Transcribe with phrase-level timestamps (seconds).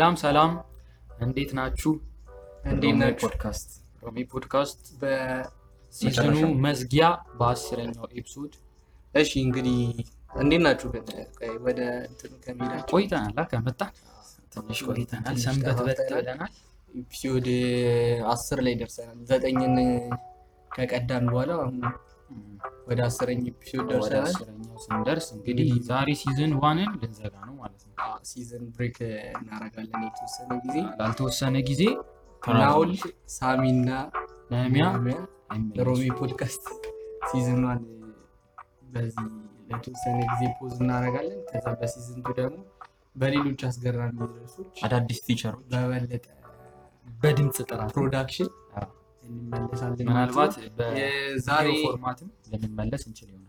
[0.00, 0.52] ሰላም ሰላም፣
[1.18, 1.90] እንዴት ናችሁ?
[2.64, 3.24] እንዴት ናችሁ?
[3.24, 3.68] ፖድካስት
[4.02, 4.78] ሮሚ ፖድካስት
[5.92, 7.06] season ኑ መጨረሻ። መዝጊያ
[7.38, 8.52] በአስረኛው episode
[9.14, 9.76] እሺ እንግዲህ
[10.36, 10.88] እንዴት ናችሁ?
[11.66, 11.80] ወደ
[12.44, 13.80] ከሚላቸው ቆይተናል። አ ከመጣ
[14.54, 16.54] ትንሽ ቆይተናል። ሰንበት በተን ብለናል።
[16.94, 17.48] episode
[18.32, 19.76] አስር ላይ ደርሰናል። ዘጠኝን
[20.70, 21.78] ከቀረጽን በኋላ አሁን
[22.88, 24.34] ወደ አስረኛ episode ደርሰናል።
[24.86, 27.69] ስንደርስ እንግዲህ እንግዲህ ዛሬ season one ን ልንዘጋ ነው ማለት ነው።
[28.30, 28.96] season break
[29.36, 31.82] እናደርጋለን የተወሰነ ጊዜ። ላልተወሰነ ጊዜ
[32.42, 32.92] ናውል
[33.34, 33.88] ሳሚና
[34.52, 34.86] ነህሚያ
[35.88, 36.64] ሮሚ ፖድካስት
[37.30, 37.80] season one
[38.92, 39.26] በዚህ
[39.70, 42.58] ለተወሰነ ጊዜ pause እናደርጋለን። ከዛ በ season two ደግሞ
[43.16, 46.26] በሌሎች አስገራሚ ርዕሶች አዳዲስ feature ኦች በበለጠ
[47.06, 48.48] በድምፅ ጥራት production
[49.24, 53.46] እንመለሳለን። ምናልባት በዛሬ format ም ልንመለስ እንችል ይሆናል።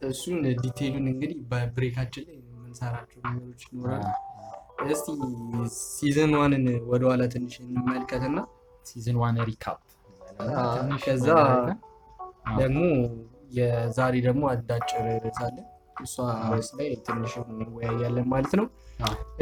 [0.00, 2.38] እሱን detail ኡን እንግዲህ በ break ኣችን ላይ
[2.72, 4.04] የምንሰራቸው ነገሮች ይኖራሉ።
[4.86, 5.08] እስቲ
[5.90, 8.38] season one ን ወደኋላ ትንሽ እንመልከትና
[8.86, 9.80] season one recap
[11.04, 11.26] ከዛ
[12.58, 12.80] ደግሞ
[13.56, 15.56] የዛሬ ደግሞ አንድ አጭር ርዕስ አለ።
[16.02, 16.14] እሷ
[16.52, 18.66] ርዕስ ላይ ትንሽ እንወያያለን ማለት ነው።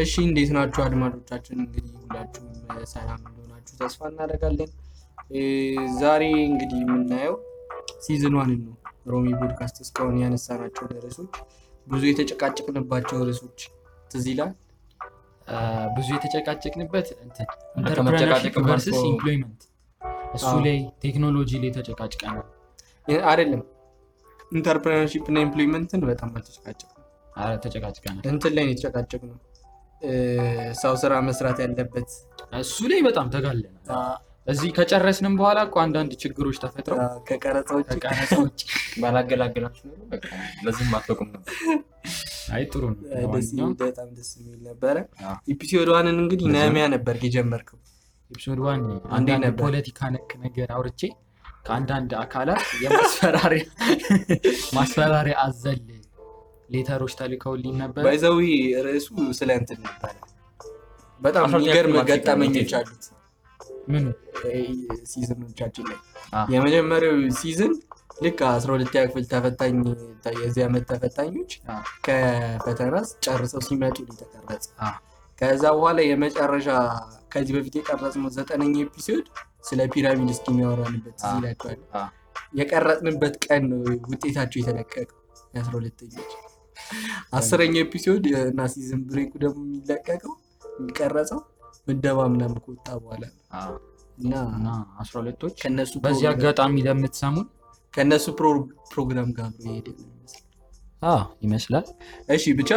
[0.04, 1.56] እሺ እንዴት ናችሁ አድማጮቻችን?
[1.62, 2.48] እንግዲህ ሁላችሁም
[2.92, 4.70] ሰላም እንደሆናችሁ ተስፋ እናደርጋለን።
[6.00, 7.36] ዛሬ እንግዲህ የምናየው
[8.04, 8.76] season one ን ነው።
[9.10, 11.34] ሮሚ ፖድካስት እስካሁን ያነሳናቸው ርዕሶች
[11.86, 13.60] ብዙ የተጨቃጨቅንባቸው ርዕሶች
[14.10, 14.52] ትዝ ይላል።
[15.96, 17.06] ብዙ የተጨቃጨቅንበት
[17.78, 19.60] entrepreneurship versus employment
[20.34, 22.46] እሱ ላይ ቴክኖሎጂ ላይ ተጨቃጭቀናል።
[23.30, 23.62] አይደለም
[24.52, 26.96] entrepreneurship እና employment ን በጣም አልተጨቃጨቅንም።
[27.64, 29.38] ተጨቃጭቀናል። እንትን ላይ ነው የተጨቃጨቅነው
[30.80, 32.10] ሰው ስራ መስራት ያለበት
[32.60, 33.86] እሱ ላይ በጣም ተጋለናል።
[34.46, 38.60] እዚህ ከጨረስንም በኋላ እኮ አንዳንድ ችግሮች ተፈጥረው ከቀረጻዎች
[39.00, 40.26] ባላገላገላችሁ በቃ
[40.64, 41.52] ለዚህም አትበቁም ነበር።
[42.54, 42.98] አይ ጥሩ ነው።
[43.82, 47.78] በጣም ደስ የሚል ነበረ። አዎ። episode one ን እንግዲህ ነህሚያ ነበር የጀመርከው።
[48.30, 49.44] episode one አንዳንድ?
[49.62, 51.02] ፖለቲካ ነክ ነገር አውርቼ
[51.64, 53.64] ከአንዳንድ አካላት የማስፈራሪያ
[54.76, 55.80] ማስፈራሪያ አዘል
[56.70, 58.42] letter ኦች ተልከውልኝ ነበር። by the way
[58.86, 59.08] ርዕሱ
[59.38, 60.14] ስለ እንትን ነበረ።
[61.20, 63.04] በጣም የሚገርም ገጠመኞች አሉት
[63.90, 64.06] ምኑ
[64.48, 64.60] እ፣
[65.10, 65.98] season ኦቻችን ላይ
[66.52, 67.72] የመጀመሪያው ሲዝን
[68.22, 69.76] ልክ አስራ ሁለተኛ ክፍል ተፈታኝ
[70.38, 71.76] የዚህ ዓመት ተፈታኞች አ።
[72.06, 74.66] ከፈተናስ ጨርሰው ሲመጡ ነው የተቀረጸ።
[75.38, 76.68] ከዛ በኋላ የመጨረሻ
[77.32, 79.26] ከዚህ በፊት የቀረጽነው ዘጠነኛ episode
[79.64, 81.18] ስለ ፒራሚድ እስኪ የሚያወራንበት
[81.94, 82.02] አ።
[82.54, 83.64] የቀረጽንበት ቀን
[84.06, 85.18] ውጤታቸው የተለቀቀው
[85.54, 86.30] የአስራ ሁለተኞች።
[87.38, 90.32] አስረኛው episode እና season break ኡ ደግሞ የሚለቀቀው
[90.74, 91.40] የሚቀረጸው
[91.86, 93.24] ምደባ ምናምን ከወጣ በኋላ
[94.20, 94.66] እና
[95.02, 97.46] አስራ ሁለቶች ከነሱ በዚህ አጋጣሚ ለምትሰሙን
[97.94, 98.58] ከነሱ ፕሮ-
[98.90, 100.08] ፕሮግራም ጋር የሄደ ነው
[101.02, 101.12] አ፣
[101.44, 101.86] ይመስላል
[102.34, 102.70] እሺ ብቻ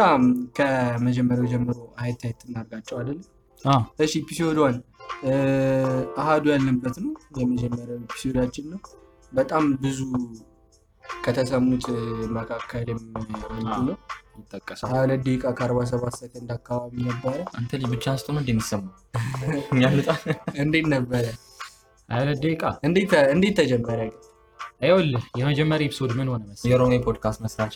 [0.58, 3.18] ከመጀመሪያው ጀምሮ አየት አየት እናድርጋቸው አይደለ?
[3.64, 4.76] አ፣ እሺ episode one
[6.20, 8.80] አሃዱ ያለበት ነው የመጀመሪያው episode ኣችን ነው።
[9.32, 9.98] በጣም ብዙ
[11.24, 11.86] ከተሰሙት
[12.36, 13.96] መካከልም አንዱ ነው።
[14.36, 18.94] ይጠቀሳል። ሀያ ሁለት ደቂቃ ከአርባ ሰባት ሰከንድ አካባቢ ነበረ። አንተ ልጅ ብቻ አንስቶ ነው እንደሚሰማው
[19.70, 20.08] የሚያምጣ
[20.64, 21.24] እንዴት ነበረ?
[22.08, 22.62] ሀያ ሁለት ደቂቃ
[23.32, 24.00] እንዴት ተጀመረ?
[24.82, 26.70] ይኸውልህ የመጀመሪያ episode ምን ሆነ መሰለህ?
[26.70, 27.74] የሮሚ ፖድካስት መስራች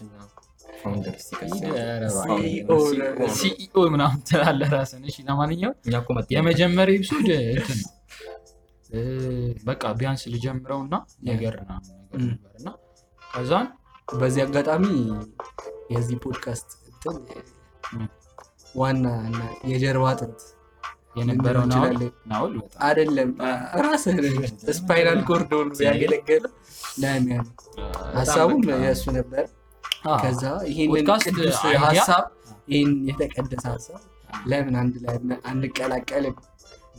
[3.36, 5.76] CEO ምናምን ትላለህ ራስህን። እሺ ለማንኛውም
[6.30, 7.94] የመጀመሪያ episode እንትን ነው
[9.69, 10.94] በቃ ቢያንስ ልጀምረው እና
[11.30, 12.69] ነገር ምናምን ነገር ም። ነበር እና
[13.22, 13.66] ከዛን
[14.08, 14.84] በዚህ አጋጣሚ
[15.91, 17.16] የዚህ ፖድካስት እንትን
[18.74, 20.41] ዋና እና የጀርባ አጥንት
[21.16, 21.64] የነበረው
[22.30, 22.54] ናውል
[22.86, 23.30] አይደለም
[23.80, 24.19] ራስህ
[24.70, 26.44] spinal cord ሆኖ ያገለገለ
[27.31, 27.46] ነው።
[28.14, 29.44] ሀሳቡም የእሱ ነበር።
[30.19, 32.25] ከዛ ይህንን ቅዱስ ሀሳብ
[32.69, 34.00] ይህን የተቀደሰ ሀሳብ
[34.46, 35.16] ለምን አንድ ላይ
[35.50, 36.37] አንቀላቀልም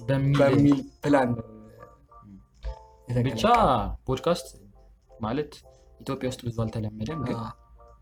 [0.08, 1.46] በሚል በሚል ፕላን ነው
[3.22, 3.44] ብቻ
[4.08, 4.48] ፖድካስት
[5.22, 5.52] ማለት
[6.00, 7.40] ኢትዮጵያ ውስጥ ብዙ አልተለመደም፣ ግን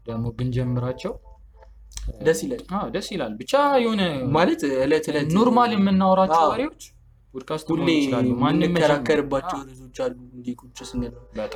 [0.08, 1.14] ደግሞ ብንጀምራቸው
[2.22, 2.62] ደስ ይላል
[2.94, 3.54] ደስ ይላል። ብቻ
[3.84, 4.02] የሆነ
[4.36, 6.84] ማለት እለት እለት normal የምናወራቸው ወሬዎች
[7.34, 7.88] ፖድካስት ሁሌ
[8.30, 11.14] የምንከራከርባቸው ርዕሶች አሉ። እንዲህ ቁጭ ስንል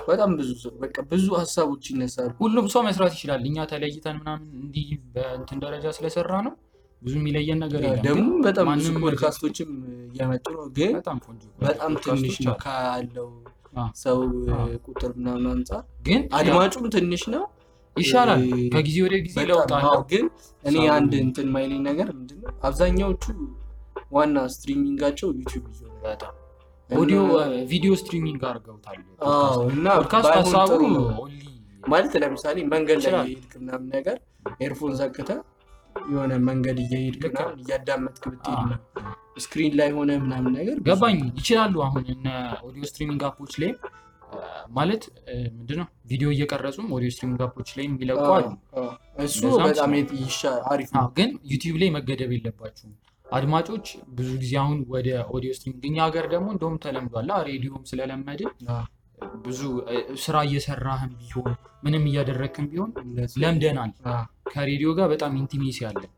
[0.10, 0.50] በጣም ብዙ
[0.84, 4.86] በቃ ብዙ ሀሳቦች ይነሳሉ። ሁሉም ሰው መስራት ይችላል። እኛ ተለይተን ምናምን እንዲህ
[5.16, 6.54] በእንትን ደረጃ ስለሰራ ነው
[7.02, 8.68] ብዙ የሚለየን ነገር የለም። ደግሞ በጣም
[9.06, 9.70] ፖድካስቶችም
[10.10, 10.94] እየመጡ ነው፣ ግን
[11.64, 13.30] በጣም ትንሽ ነው ካለው
[14.02, 14.20] ሰው
[14.86, 17.44] ቁጥር ምናምን አንጻር ግን አድማጩም ትንሽ ነው።
[17.96, 20.26] ይሻላል ከጊዜ ወደ ጊዜ አለው። ግን
[20.64, 23.24] እኔ አንድ እንትን ማይለኝ ነገር ምንድነው አብዛኛዎቹ
[24.12, 26.34] ዋና ስትሪሚንጋቸው ዩቲዩብ ይዞ በጣም
[26.90, 27.20] ኦዲዮ
[27.70, 28.98] ቪዲዮ streaming አድርገውታል።
[29.74, 30.80] እና ፖድካስት ሀሳቡ
[31.84, 34.18] ማለት ለምሳሌ መንገድ ላይ የሄድክ ምናምን ነገር
[34.66, 35.40] earphone ሰክተህ
[36.12, 38.80] የሆነ መንገድ እየሄድክ እያዳመጥክ ብትሄድ ነው።
[39.38, 42.28] screen ላይ ሆነ ምናምን ነገር ገባኝ ይችላሉ። አሁን እነ
[42.68, 43.72] audio streaming app ኦች ላይ
[44.72, 45.04] ማለት
[45.54, 48.46] ምንድነው ቪዲዮ እየቀረጹም audio streaming app ኦች ላይ የሚለቁ አሉ።
[49.24, 49.94] እሱ በጣም
[50.72, 52.94] አሪፍ ነው። ግን ዩቲዩብ ላይ መገደብ የለባችሁም።
[53.26, 53.86] አድማጮች
[54.16, 58.50] ብዙ ጊዜ አሁን ወደ audio streaming እኛ ሀገር ደግሞ እንደውም ተለምዷል። አ፣ ሬዲዮም ስለለመድን
[59.46, 59.62] ብዙ
[60.22, 61.52] ስራ እየሰራህም ቢሆን
[61.84, 62.92] ምንም እያደረግክም ቢሆን
[63.42, 63.92] ለምደናል።
[64.52, 66.12] ከሬዲዮ ጋር በጣም intimacy አለን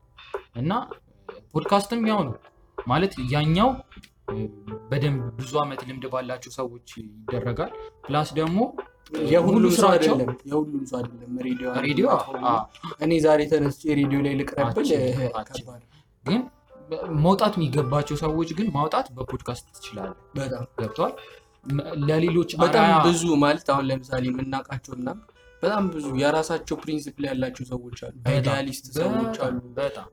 [0.55, 0.71] እና
[1.53, 2.35] ፖድካስትም ያው ነው
[2.77, 3.69] ማለት ያኛው
[4.91, 7.71] በደንብ ብዙ ዓመት ልምድ ባላቸው ሰዎች ይደረጋል።
[8.05, 8.59] plus ደግሞ
[9.31, 11.31] የሁሉም ሙሉ ሰው አይደለም የሁሉም ሰው አይደለም
[11.85, 12.07] ሬዲዮ
[13.05, 14.89] እኔ ዛሬ ተነስቼ ሬዲዮ ላይ ልቅረብል
[16.23, 16.41] ግን
[17.23, 21.13] መውጣት የሚገባቸው ሰዎች ግን ማውጣት በፖድካስት ትችላለህ። በጣም ገብቷል።
[22.07, 25.09] ለሌሎች በጣም ብዙ ማለት አሁን ለምሳሌ የምናውቃቸው እና
[25.63, 29.55] በጣም ብዙ የራሳቸው principle ያላቸው ሰዎች አሉ፣ idealist ሰዎች አሉ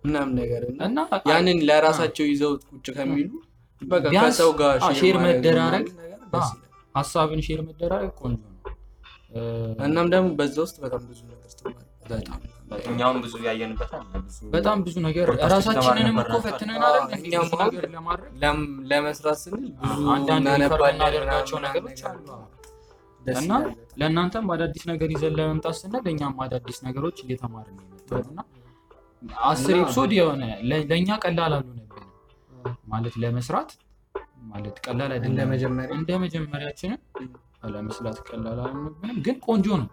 [0.04, 0.98] ምናምን ነገር እና
[1.30, 3.30] ያንን ለራሳቸው ይዘውት ቁጭ ከሚሉ
[4.16, 5.88] ከሰው ጋር share መደራረግ፣
[6.94, 8.56] ሀሳብን share መደራረግ ቆንጆ ነው።
[9.86, 11.50] እናም ደግሞ በዛ ውስጥ በጣም ብዙ ነገር
[12.12, 12.38] በጣም
[12.90, 13.90] እኛውም ብዙ ያየንበት
[14.52, 16.68] በጣም ብዙ ነገር ራሳችንንም እኮ አይደል?
[17.18, 18.30] እኛም ብዙ አሁን ነገር ለማድረግ?
[18.42, 20.44] ለም- ለመስራት ስንል ብዙ ምናምን
[21.66, 22.26] ነገሮች አሉ።
[23.34, 23.52] እና
[24.00, 28.40] ለእናንተም አዳዲስ ነገር ይዘን ለመምጣት ስንል እኛም አዳዲስ ነገሮች እየተማርን ነው የመጣነው እና
[29.48, 30.42] አስር ኤፒሶድ የሆነ
[30.90, 32.06] ለእኛ ቀላል አልሆነብንም።
[32.86, 33.70] ማለት ለመስራት
[34.50, 35.50] ማለት ቀላል አይደለም።
[35.96, 37.00] እንደ መጀመሪያችንም
[37.72, 39.88] ለመስራት ቀላል አልሆነብንም፣ ግን ቆንጆ ነው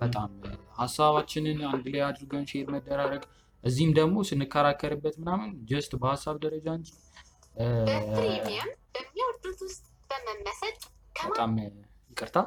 [0.00, 0.30] በጣም
[0.78, 3.22] ሀሳባችንን አንድ ላይ አድርገን share መደራረግ
[3.64, 6.90] እዚህም ደግሞ ስንከራከርበት ምናምን just በሀሳብ ደረጃ እንጂ
[11.24, 11.52] በጣም
[12.12, 12.38] ይቅርታ።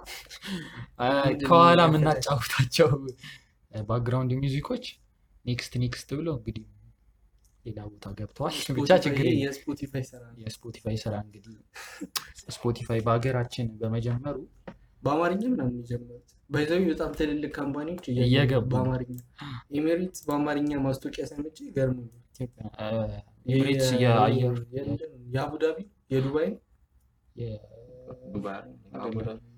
[1.44, 2.90] ከኋላ የምናጫውታቸው
[3.72, 4.86] background ሚውዚኮች
[5.46, 6.66] next next ብሎ እንግዲህ
[7.66, 10.04] ሌላ ቦታ ገብተዋል። ብቻ ችግር የስፖቲፋይ
[11.02, 11.56] ስራ እንግዲህ
[12.56, 14.38] ስፖቲፋይ በሀገራችን በመጀመሩ
[15.04, 19.16] በአማርኛ ምናምን የጀመሩት by the way በጣም ትልልቅ ካምፓኒዎች እየገቡ ነው። በአማርኛ
[19.76, 22.22] ኤሜሬትስ በአማርኛ ማስታወቂያ ሰምቼ ገርሞኛል።
[22.82, 22.90] እ፣
[23.50, 24.56] ኤሚሬትስ የአየር
[25.34, 25.78] የአቡዳቢ
[26.14, 26.50] የዱባይ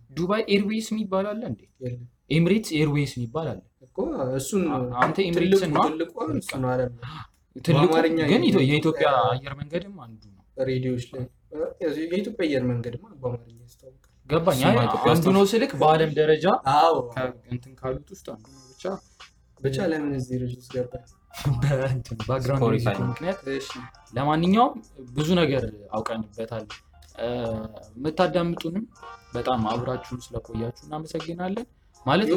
[0.10, 1.62] ዱባይ Airways የሚባል አለ እንዴ?
[1.82, 3.98] የለም ኤሚሬትስ Airways የሚባል አለ። እኮ
[4.38, 4.64] እሱን
[5.02, 5.18] አንተ
[5.74, 5.84] ነው
[7.56, 11.24] ትልቁ በአማርኛ ግን ኢትዮ- የኢትዮጵያ- አየር መንገድም አንዱ ነው። ሬዲዮዎች ላይ
[12.08, 14.62] የኢትዮጵያ አየር መንገድማ በአማርኛ ያስታውቃል። ገባኝ።
[15.12, 16.46] አንዱ ነው ስልክ በአለም ደረጃ
[17.52, 18.84] እንትን ካሉት ውስጥ አንዱ ነው። ብቻ
[19.60, 20.74] ብቻ ለምን እዚህ ርዕስ ውስጥ
[23.06, 23.70] ምክንያት እሺ
[24.14, 24.76] ለማንኛውም
[25.18, 26.66] ብዙ ነገር አውቀንበታል።
[27.96, 28.84] የምታዳምጡንም
[29.36, 31.66] በጣም አብራችሁን ስለቆያችሁ እናመሰግናለን።
[32.06, 32.28] ማለት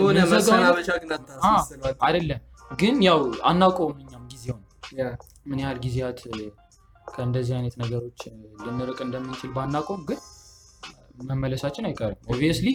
[2.03, 2.41] አይደለም
[2.79, 3.21] ግን ያው
[3.51, 4.63] አናውቀውም እኛም ጊዜውን
[5.47, 6.21] ምን ያህል ጊዜያት
[7.13, 8.21] ከእንደዚህ አይነት ነገሮች
[8.65, 10.19] ልንርቅ እንደምንችል ባናውቀውም ግን
[11.21, 12.69] መመለሳችን አይቀርም። obviously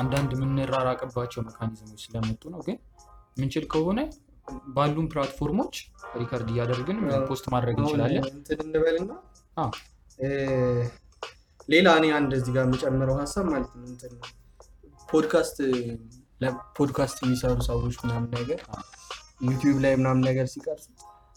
[0.00, 2.76] አንዳንድ የምንራራቅባቸው ሜካኒዝሞች ስለመጡ ነው። ግን
[3.36, 4.00] ምንችል ከሆነ
[4.76, 5.74] ባሉን ፕላትፎርሞች
[6.20, 6.98] record እያደረግን
[7.28, 9.12] post ማድረግ እንችላለን። እንትን እንበልና
[11.68, 14.12] ሌላ እኔ አንድ እዚህ ጋር የምጨምረው ሀሳብ ማለት ነው እንትን
[15.08, 15.58] ፖድካስት
[16.40, 18.60] ለፖድካስት የሚሰሩ ሰዎች ምናምን ነገር
[19.46, 20.86] ዩቲዩብ ላይ ምናምን ነገር ሲቀርጹ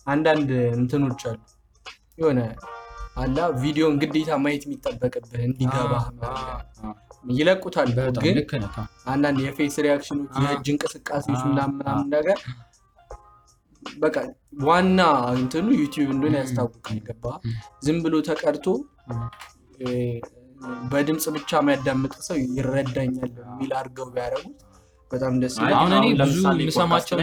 [0.08, 1.40] አንዳንድ እንትኖች አሉ
[2.18, 2.40] የሆነ
[3.16, 5.94] አላ ቪዲዮን ግዴታ ማየት የሚጠበቅብህ እንዲገባ
[7.32, 7.90] ይለቁታል
[8.24, 8.38] ግን
[9.12, 12.40] አንዳንድ የ face reaction ኦች የእጅ እንቅስቃሴዎች ምናምን ምናምን ነገር
[13.84, 14.18] በቃ
[14.66, 15.00] ዋና
[15.36, 17.26] እንትኑ ዩቲዩብ እንደሆነ ያስታውቃል። ገባ?
[17.86, 18.66] ዝም ብሎ ተቀርቶ
[20.92, 24.60] በድምፅ ብቻ የሚያዳምጥ ሰው ይረዳኛል የሚል አድርገው ቢያደርጉት
[25.12, 27.20] በጣም ደስ ይላል። አሁን እኔ ብዙ የምሰማቸው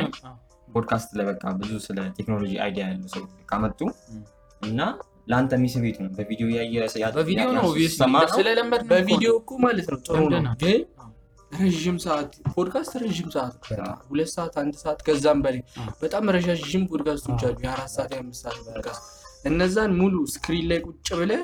[0.68, 3.78] ፖድካስት ላይ በቃ ብዙ ስለ ቴክኖሎጂ idea ያሉ ሰው ካመጡ
[4.62, 4.80] እና
[5.30, 6.10] ለአንተ የሚስቤት ነው?
[6.16, 6.74] በቪዲዮ ያየ
[7.16, 7.66] በቪዲዮ ነው
[8.34, 10.80] ስለለመድ በቪዲዮ እኮ ማለት ነው ጥሩ ነው፣ ግን
[11.52, 13.54] ረዥም ሰዓት ፖድካስት ረዥም ሰዓት
[14.10, 15.62] ሁለት ሰዓት አንድ ሰዓት ከዛም በላይ
[16.02, 19.02] በጣም ረዣዥም ፖድካስቶች አሉ። የአራት ሰዓት የአምስት ሰዓት ፖድካስት
[19.44, 21.42] እነዛን ሙሉ screen ላይ ቁጭ ብለህ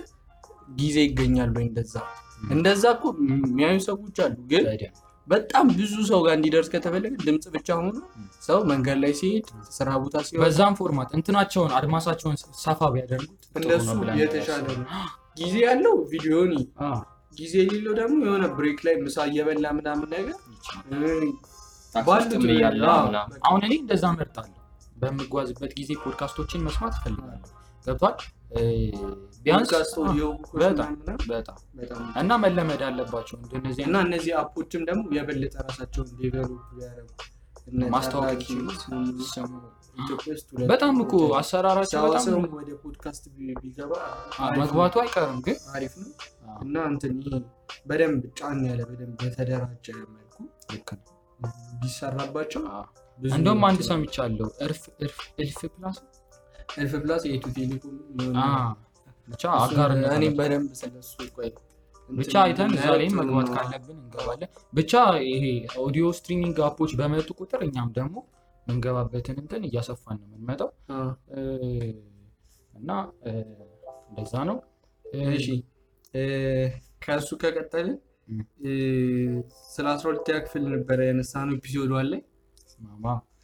[0.78, 1.66] ጊዜ ይገኛሉ ወይ?
[1.70, 1.94] እንደዛ
[2.50, 3.04] እንደዛ እኮ
[3.44, 4.64] የሚያዩ ሰዎች አሉ። ግን
[5.28, 7.88] በጣም ብዙ ሰው ጋር እንዲደርስ ከተፈለገ ድምፅ ብቻ ሆኖ
[8.46, 13.88] ሰው መንገድ ላይ ሲሄድ ስራ ቦታ ሲሆን በዛም format እንትናቸውን አድማሳቸውን ሰፋ ቢያደርጉት እንደሱ
[14.20, 14.86] የተሻለ ነው።
[15.40, 15.94] ጊዜ ያለው
[16.86, 16.98] አዎ፣
[17.36, 20.36] ጊዜ የሌለው ደግሞ የሆነ break ላይ ምሳ እየበላ ምናምን ነገር
[23.44, 24.52] አሁን እኔ እንደዛ መርጣለሁ።
[24.96, 27.50] በምጓዝበት ጊዜ ፖድካስቶችን መስማት እፈልጋለሁ።
[27.86, 28.16] ገብቷል።
[29.44, 29.70] ቢያንስ
[30.54, 30.90] በጣም
[32.20, 37.08] እና መለመድ አለባቸው እንደነዚህ እና እነዚህ app ኦችም ደግሞ የበለጠ ራሳቸውን develop ያደረጉ
[37.92, 38.42] ማስታወቅ
[40.66, 43.24] በጣም እኮ አሰራራቸው በጣም ወደ ፖድካስት
[43.60, 43.92] ቢገባ
[44.60, 46.10] መግባቱ አይቀርም ግን አሪፍ ነው።
[46.62, 47.38] እና እንትን ይሄ
[47.88, 50.36] በደንብ ጫን ያለ በደንብ በተደራጀ መልኩ
[50.72, 51.12] ልክ ነው።
[51.80, 52.62] ቢሰራባቸው
[53.18, 55.98] እንደውም አንድ ሰምቻለሁ። እርፍ እርፍ እልፍ plus?
[56.76, 57.96] እልፍ plus የኢትዮ ቴሌኮም
[59.28, 61.50] ብቻ አጋርነት እኔም በደንብ ስለሱ ቆይ
[62.08, 64.92] ብቻ አይተን እዛ ላይም መግባት ካለብን እንገባለን። ብቻ
[65.28, 65.44] ይሄ
[65.82, 68.16] audio streaming app ኦች በመጡ ቁጥር እኛም ደግሞ
[68.66, 70.70] የምንገባበትን እንትን እያሰፋን ነው የምንመጣው
[72.72, 72.90] እና
[74.10, 74.56] እንደዛ ነው።
[75.34, 75.46] እሺ
[77.04, 77.96] ከእሱ ከቀጠልን
[79.72, 82.22] ስለ አስራ ሁለተኛ ክፍል ነበረ ያነሳነው episode one ላይ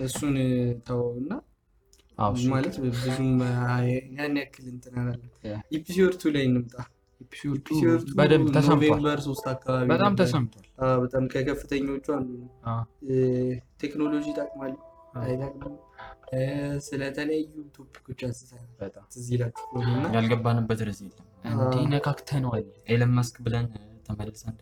[0.06, 0.36] እሱን
[2.18, 3.38] እሱ ማለት ብዙም
[4.16, 6.74] ያን ያክል እንትን አላለም። Yeah። episode two ላይ እንምጣ።
[8.18, 9.02] በደንብ ተሰምቷል።
[9.90, 10.66] በጣም ተሰምቷል።
[11.02, 12.30] በጣም ከከፍተኞቹ አንዱ
[13.82, 14.74] ቴክኖሎጂ ይጠቅማል
[15.22, 15.74] አይጠቅምም?
[16.86, 18.20] ስለተለያዩ topic ኦች
[20.14, 23.66] ያልገባንበት ርዕስ የለም። እንዲህ ነካክተነዋል። ኤለን መስክ ብለን
[24.06, 24.54] ተመልሰን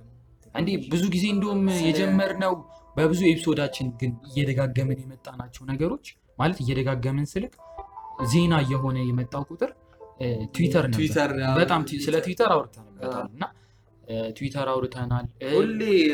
[0.55, 2.55] እንዲህ ብዙ ጊዜ እንደውም የጀመርነው
[2.97, 6.07] በብዙ episode ኣችን ግን እየደጋገምን የመጣናቸው ነገሮች
[6.39, 7.53] ማለት እየደጋገምን ስልክ
[8.31, 9.71] ዜና እየሆነ የመጣው ቁጥር
[10.55, 13.45] ትዊተር ነበር። በጣም ስለ ትዊተር አውርተንበታል እና
[14.37, 15.27] ትዊተር አውርተናል።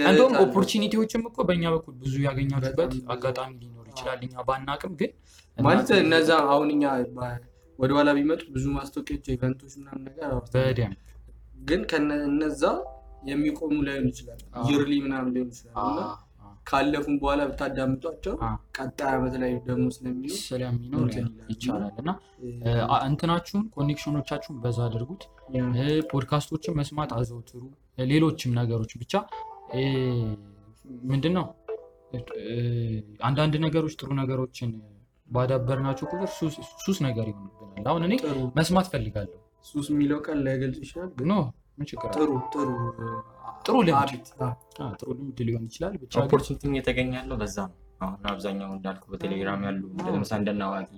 [0.09, 5.13] እንደውም opportunity ዎችም እኮ በእኛ በኩል ብዙ ያገኛችሁበት አጋጣሚ ሊኖር ይችላል እኛ ባናቅም ግን
[5.57, 6.85] ማለት እነዛ አሁን እኛ
[7.79, 10.95] ወደኋላ ቢመጡ ብዙ ማስታወቂያዎች፣ event ኦች ምናምን ነገር አውርተናል።
[11.67, 12.63] ግን ከነዛ
[13.31, 15.75] የሚቆሙ ላይሆን ይችላል yearly ምናምን ሊሆን ይችላል
[16.67, 18.35] ካለፉም በኋላ ብታዳምጧቸው
[18.77, 19.85] ቀጣይ ዓመት ላይ ደግሞ
[20.41, 21.09] ስለሚኖር
[21.53, 22.11] ይቻላል እና
[23.07, 25.23] እንትናችሁን connection ኦቻችሁን በዛ አድርጉት።
[26.11, 27.63] ፖድካስቶችን መስማት አዘውትሩ።
[28.07, 29.15] ሌሎችም ነገሮች ብቻ
[31.09, 31.47] ምንድን ነው
[33.29, 34.71] አንዳንድ ነገሮች ጥሩ ነገሮችን
[35.29, 36.29] ባዳበርናቸው ቁጥር
[36.81, 38.15] ሱስ- ነገር ይሆንብናል። አሁን እኔ
[38.59, 41.09] መስማት ፈልጋለሁ። ሱስ የሚለው ቃል ላይገልጽ ይችላል
[41.79, 42.11] ምን ችግር?
[42.17, 42.69] ጥሩ ጥሩ
[43.67, 44.11] ጥሩ ልምድ
[44.99, 49.83] ጥሩ ልምድ ሊሆን ይችላል። ብቻ opportunity የተገኘ ያለው በዛ ነው። አሁን አብዛኛው እንዳልኩ በቴሌግራም ያሉ
[50.09, 50.91] ለምሳሌ እንደነ አዋቂ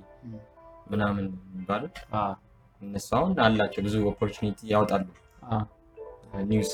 [0.90, 2.22] ምናምን የሚባሉት አ፣
[2.80, 5.06] እነሱ አሁን አላቸው ብዙ opportunity ያወጣሉ።
[6.48, 6.72] news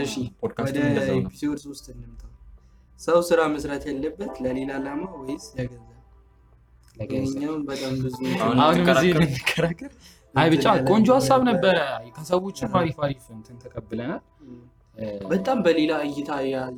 [0.00, 0.78] እሺ ወደ
[1.16, 2.22] episode ሶስት እንምጣ።
[3.00, 5.82] ሰው ስራ መስራት ያለበት ለሌላ ዓላማ ወይስ ለገንዘብ?
[6.96, 8.56] ለገንዘብ። በጣም ብዙ አሁን
[10.36, 11.76] አይ ብቻ ቆንጆ ሀሳብ ነበረ።
[12.16, 14.22] ከሰዎችም አሪፍ አሪፍ እንትን ተቀብለናል።
[15.30, 16.30] በጣም በሌላ እይታ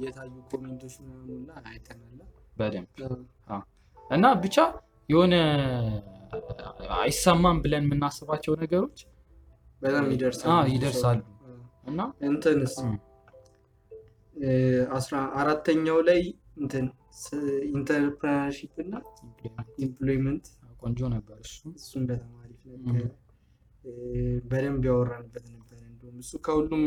[0.03, 2.05] የታዩ comment ኦች ምናምን ሁላ አይተናል።
[2.59, 2.89] በደንብ
[4.11, 4.57] እና ብቻ
[5.09, 5.35] የሆነ
[6.99, 8.99] አይሰማም ብለን የምናስባቸው ነገሮች
[9.83, 10.07] በጣም
[10.73, 11.21] ይደርሳሉ
[11.87, 12.75] እና እንትንስ
[14.97, 16.21] አስራ አራተኛው ላይ
[16.61, 16.87] እንትን
[17.71, 18.95] entrepreneurship እና
[19.85, 20.45] employment
[20.83, 23.09] ቆንጆ ነበር እሱ። እሱም በጣም አሪፍ ነበር።
[24.51, 26.85] በደንብ ያወራንበት ነበር። እንዲሁም እሱ ከሁሉም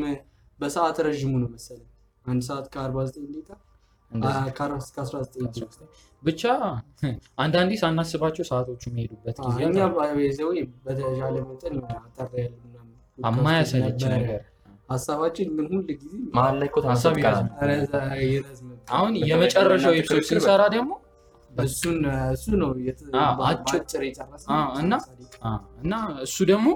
[0.60, 1.88] በሰዓት ረዥሙ ነው መሰለኝ።
[2.26, 3.52] አንድ ሰዓት ከአርባ ዘጠኝ ደቂቃ
[6.24, 6.42] ብቻ
[7.38, 9.60] አንዳንዴ ሳናስባቸው ሰዓቶቹ የሚሄዱበት ጊዜ
[10.86, 12.30] በተሻለ መጠን ነበረ።
[14.16, 14.42] ነገር።
[14.90, 17.16] ሀሳባችን ግን ሁል ጊዜ መሀል ላይ ሀሳብ
[18.92, 20.92] አሁን የመጨረሻው ኤፒሶድ ስንሰራ ደግሞ
[21.64, 21.82] እሱ
[22.62, 22.70] ነው
[25.84, 25.94] እና
[26.26, 26.68] እሱ ደግሞ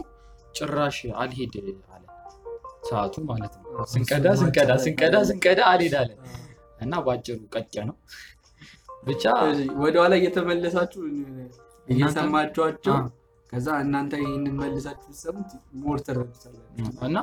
[0.56, 1.54] ጭራሽ አልሄድ
[1.90, 2.04] አለ
[2.90, 6.12] ሰዓቱ ማለት ነው። ስንቀዳ ስንቀዳ ስንቀዳ ስንቀዳ አልሄድ አለ
[6.80, 7.96] እና በአጭሩ ቀጨ ነው
[9.06, 9.24] ብቻ
[9.82, 11.02] ወደኋላ እየተመለሳችሁ
[11.88, 12.96] እየሰማችኋቸው
[13.52, 17.18] ከዛ እናንተ ይህንን መልሳችሁ ሰሙት more ትረዱታላችሁ። እና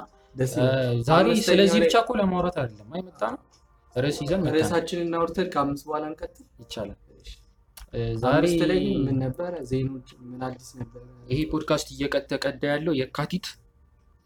[1.09, 3.41] ዛሬ ስለዚህ ብቻ እኮ ለማውራት አይደለም አይመጣ ነው
[3.95, 6.99] ርዕስ ይዘን ርዕሳችንን አውርተን ከአምስት በኋላ እንቀጥል። ይቻላል።
[8.23, 9.53] ዛሬ ላይ ምን ነበረ?
[9.71, 11.03] ዜኖች ምን አዲስ ነበረ?
[11.31, 12.39] ይሄ ፖድካስት እየተቀዳ
[12.71, 13.47] ያለው የካቲት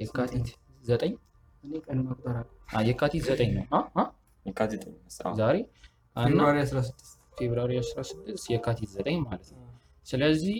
[0.00, 0.48] የካቲት
[0.84, 1.12] ዘጠኝ?
[1.64, 2.36] እኔ ቀን መቁጠር
[2.88, 4.04] የካቲት ዘጠኝ ነው። አ፣ አ፣
[4.46, 4.82] የካቲት
[5.40, 5.56] ዛሬ?
[6.16, 9.62] እና February 16 February 16 የካቲት ዘጠኝ ማለት ነው።
[10.06, 10.56] ስለዚህ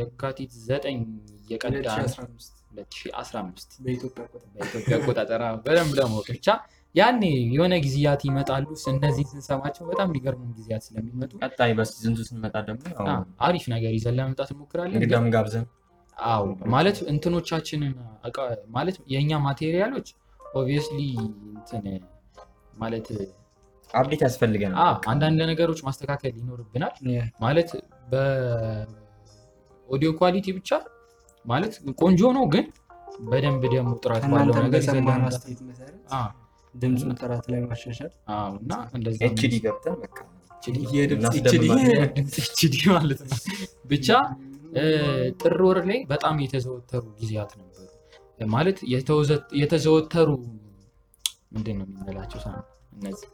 [0.00, 0.98] የካቲት ዘጠኝ
[1.38, 6.48] እየቀዳ 2015 2015 በኢትዮጵያ ቁጥር በኢትዮጵያ አቆጣጠር። በደንብ ለማወቅ ብቻ
[6.94, 7.22] ያኔ
[7.54, 12.82] የሆነ ጊዜያት ይመጣሉ። እነዚህ ስንሰማቸው በጣም ሊገርሙን ጊዜያት ስለሚመጡ ቀጣይ በ season ቱ ስንመጣ ደግሞ
[13.46, 15.64] አሪፍ ነገር ይዘን ለመምጣት እንሞክራለን። እንግዳም ጋብዘን
[16.16, 17.92] አዎ ማለት እንትኖቻችንን
[18.74, 20.08] ማለት የእኛ material ኦች
[20.54, 21.00] obviously
[21.52, 21.84] እንትን
[22.82, 23.06] ማለት
[23.90, 24.78] update ያስፈልገናል።
[25.12, 26.94] አንዳንድ ነገሮች ማስተካከል ይኖርብናል።
[27.42, 27.70] ማለት
[28.12, 29.00] በ audio
[30.20, 30.70] quality ብቻ
[31.44, 32.66] ማለት ቆንጆ ነው፣ ግን
[33.26, 34.82] በደንብ ደግሞ ጥራት ባለው ነገር
[36.74, 38.12] ድምፁን ጥራት ላይ ማሻሻል
[38.58, 38.72] እና
[39.28, 40.16] HD ገብተን በቃ
[41.12, 43.38] ድምፅ HD ማለት ነው።
[43.90, 44.08] ብቻ
[45.40, 47.88] ጥር ወር ላይ በጣም የተዘወተሩ ጊዜያት ነበሩ።
[48.50, 48.78] ማለት
[49.58, 50.28] የተዘወተሩ
[51.52, 52.48] ምንድን ነው የምንላቸው ሳ
[52.96, 53.28] እነዚህ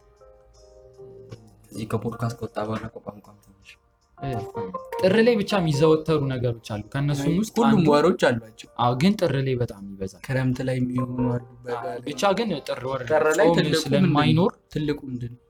[1.72, 3.87] እዚህ ከፖድካስት ከወጣ በኋላ እኮ ቋንቋም ትንሽ እ፣
[5.00, 9.54] ጥር ላይ ብቻ የሚዘወተሩ ነገሮች አሉ። ከእነሱም ውስጥ ሁሉም ወሮች አሏቸው። አዎ፣ ግን ጥር ላይ
[9.60, 11.44] በጣም ይበዛል። ክረምት ላይ የሚሆኑ አሉ።
[12.06, 13.02] ብቻ ግን ጥር ወር
[13.40, 13.48] ላይ
[13.84, 15.44] ስለማይኖር ትልቁ ምንድን ነው?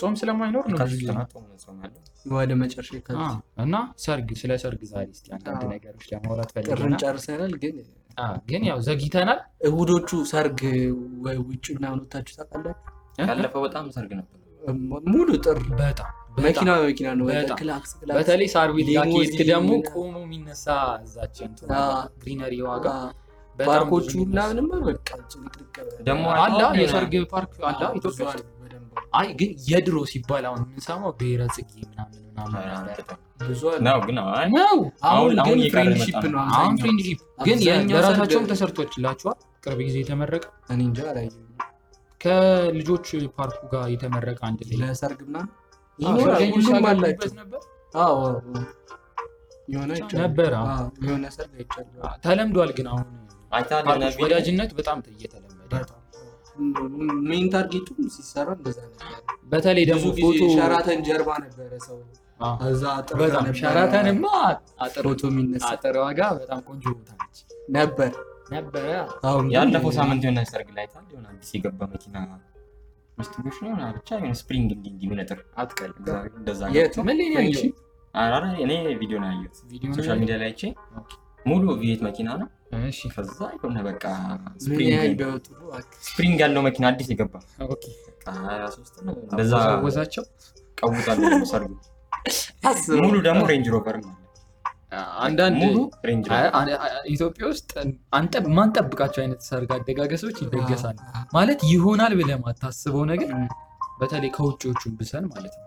[0.00, 0.78] ጾም ስለማይኖር ነው
[2.32, 2.90] ወደ መጨረሻ
[3.62, 3.74] እና
[4.04, 7.74] ሰርግ ስለ ሰርግ ዛሬ እስኪ አንዳንድ ነገሮች ለማውራት ጥርን ፈልገናል። ጨርሰናል። ግን
[8.18, 10.60] አዎ፣ ግን ያው ዘግይተናል። እሁዶቹ ሰርግ
[11.24, 12.92] ወይ ውጭ ምናምን ወታችሁ ታውቃላችሁ?
[13.22, 14.38] ያለፈው በጣም ሰርግ ነበር።
[15.08, 17.26] ሙሉ ጥር በጣም መኪና በጣም በመኪና ነው።
[18.16, 20.66] በተለይ ሳር ቤት ከሄድክ ደግሞ ቆሞ የሚነሳ
[21.02, 22.86] እዛች እንትን አዎ። ግሪነሪ ዋጋ
[23.62, 25.08] ፓርኮቹ ምናምንም በቃ
[26.06, 28.46] ደግሞ አለ አሁን የሰርግ ፓርክ አለ አዎ፣ ኢትዮጵያ ውስጥ።
[29.18, 32.54] አይ ግን የድሮ ሲባል አሁን የምንሰማው ብሔረ ጽጌ ምናምን ምናምን
[32.90, 34.00] ነበር። ብዙ አሉ። ነው
[37.46, 37.58] ግን
[38.38, 41.48] ሰርግ- ተሰርቶችላቸዋል። ቅርብ ጊዜ የተመረቀ እኔ እንጃ አላየሁም።
[42.20, 45.50] ከልጆች ፓርኩ ጋር የተመረቀ አንድ ላይ ለሰርግ ምናምን
[45.98, 47.60] ሁሉም አላቸው። ነበረ።
[48.02, 48.20] አዎ፣
[49.68, 49.90] የሆነ
[51.30, 51.92] ሰርግ አይቻልም።
[52.24, 53.06] ተለምዷል። ግን አሁን?
[54.22, 55.74] ወዳጅነት በጣም እየተለመደ
[57.26, 59.20] ሜን ታርጌቱም ሲሰራ እንደዛ ነበር።
[59.52, 61.98] በተለይ ደግሞ ፎቶ ሸራተን ጀርባ ነበረ ሰው
[62.40, 62.84] አዎ፣ እዛ
[63.20, 64.24] በጣም ሸራተንማ
[64.84, 67.38] አጥር ፎቶ የሚነሳ አጥር ዋጋ በጣም ቆንጆ ቦታ ነች
[67.70, 68.12] ነበር።
[68.52, 68.86] ነበረ።
[69.54, 71.04] ያለፈው ሳምንት የሆነ ሰርግ ላይ አይተሃል?
[71.12, 72.16] የሆነ አዲስ የገባ መኪና
[73.62, 75.08] ነው የሆነ ብቻ የሆነ ስፕሪንግ እንዲህ እንዲህ
[75.56, 76.60] አትቀልም። እግዚአብሔር እንደዛ
[78.64, 79.56] እኔ ቪዲዮ ነው ያየሁት።
[79.98, 80.16] social?
[80.22, 80.62] media ላይ አይቼ
[81.46, 82.48] ሙሉ ቪየት መኪና ነው።
[82.88, 84.04] እሺ። ከዛ የሆነ በቃ
[86.06, 87.34] spring ያለው መኪና አዲስ የገባ።
[87.66, 89.52] Okay። በቃ 23 ነው። እንደዛ
[89.86, 90.26] ወዛቸው
[90.78, 91.72] ቀውጣለሁ። ሰርጉ።
[93.00, 94.12] ሙሉ ደግሞ ሬንጅ ሮቨር ነው
[95.20, 95.60] አንዳንድ
[97.12, 97.70] ኢትዮጵያ ውስጥ
[98.56, 100.96] ማንጠብቃቸው አይነት ሰርግ አደጋገሶች ይደገሳሉ።
[101.34, 103.30] ማለት ይሆናል ብለህ ማታስበው ነገር
[104.00, 105.66] በተለይ ከውጭዎቹ ብሰን ማለት ነው።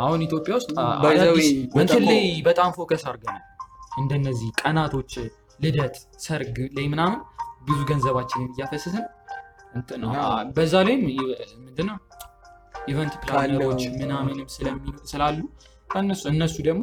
[0.00, 3.44] አሁን ኢትዮጵያ ውስጥ እንትን በጣም- ላይ በጣም focus አድርገናል።
[3.98, 5.12] እንደነዚህ ቀናቶች
[5.62, 7.20] ልደት፣ ሰርግ ላይ ምናምን
[7.68, 9.06] ብዙ ገንዘባችንን እያፈሰስን
[10.56, 11.02] በዛ ላይም
[11.60, 11.96] ምንድነው
[12.88, 14.46] event planner ኦች ምናምንም
[15.10, 15.38] ስላሉ
[15.90, 16.82] ከእነሱ እነሱ ደግሞ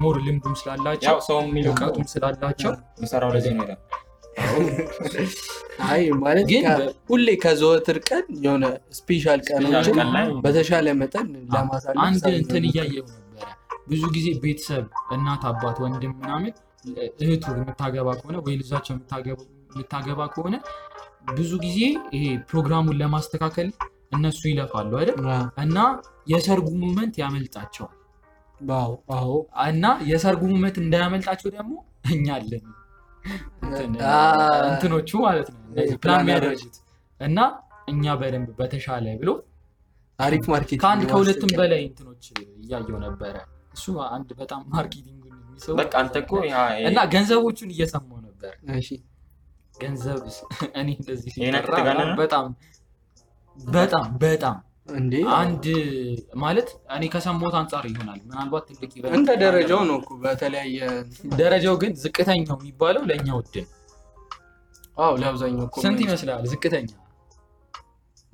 [0.00, 3.66] more ልምዱም ስላላቸው ያው ሰው የሚለው እውቀቱም ስላላቸው ምሰራው ለዚህ ነው
[5.88, 6.64] አይ ማለት ግን
[7.10, 8.64] ሁሌ ከዘወትር ቀን የሆነ
[8.98, 9.98] special ቀኖችን
[10.44, 13.48] በተሻለ መጠን ለማሳለፍ አንድ እንትን እያየሁ ነበረ።
[13.88, 14.84] ብዙ ጊዜ ቤተሰብ
[15.14, 16.52] እናት፣ አባት፣ ወንድም ምናምን
[17.20, 20.54] እህቱ የምታገባ ከሆነ ወይ ልጃቸው የምታገባ- ከሆነ
[21.32, 21.78] ብዙ ጊዜ
[22.14, 23.68] ይሄ ፕሮግራሙን ለማስተካከል
[24.16, 25.18] እነሱ ይለፋሉ አይደል?
[25.62, 25.76] እና
[26.32, 27.94] የሰርጉ moment ያመልጣቸዋል።
[29.66, 31.72] እና የሰርጉ moment እንዳያመልጣቸው ደግሞ
[32.12, 32.64] እኛ አለን
[34.68, 35.60] እንትኖቹ ማለት ነው
[36.02, 36.76] ፕላን የሚያደርጉት
[37.20, 37.38] እና
[37.92, 39.30] እኛ በደንብ በተሻለ ብሎ
[40.18, 42.24] አሪፍ market ከአንድ ከሁለትም በላይ እንትኖች
[42.58, 43.36] እያየው ነበረ።
[43.76, 43.84] እሱ
[44.16, 46.56] አንድ በጣም marketing ኡን የሚሰሩ በቃ አንተ እኮ ያ
[46.88, 48.90] እና ገንዘቦቹን እየሰማው ነበር። እሺ
[49.76, 50.18] ገንዘብ
[50.80, 51.32] እኔ እንደዚህ?
[52.20, 52.46] በጣም
[53.56, 54.56] በጣም በጣም
[55.36, 55.64] አንድ
[56.42, 60.78] ማለት እኔ ከሰማሁት አንጻር ይሆናል ምናልባት ትልቅ event እንደ ደረጃው ነው እኮ በተለያየ
[61.38, 63.70] ደረጃው ግን ዝቅተኛው የሚባለው ለእኛ ውድ ነው።
[64.98, 66.90] አዎ ለአብዛኛው እኮ ስንት ይመስላል ዝቅተኛ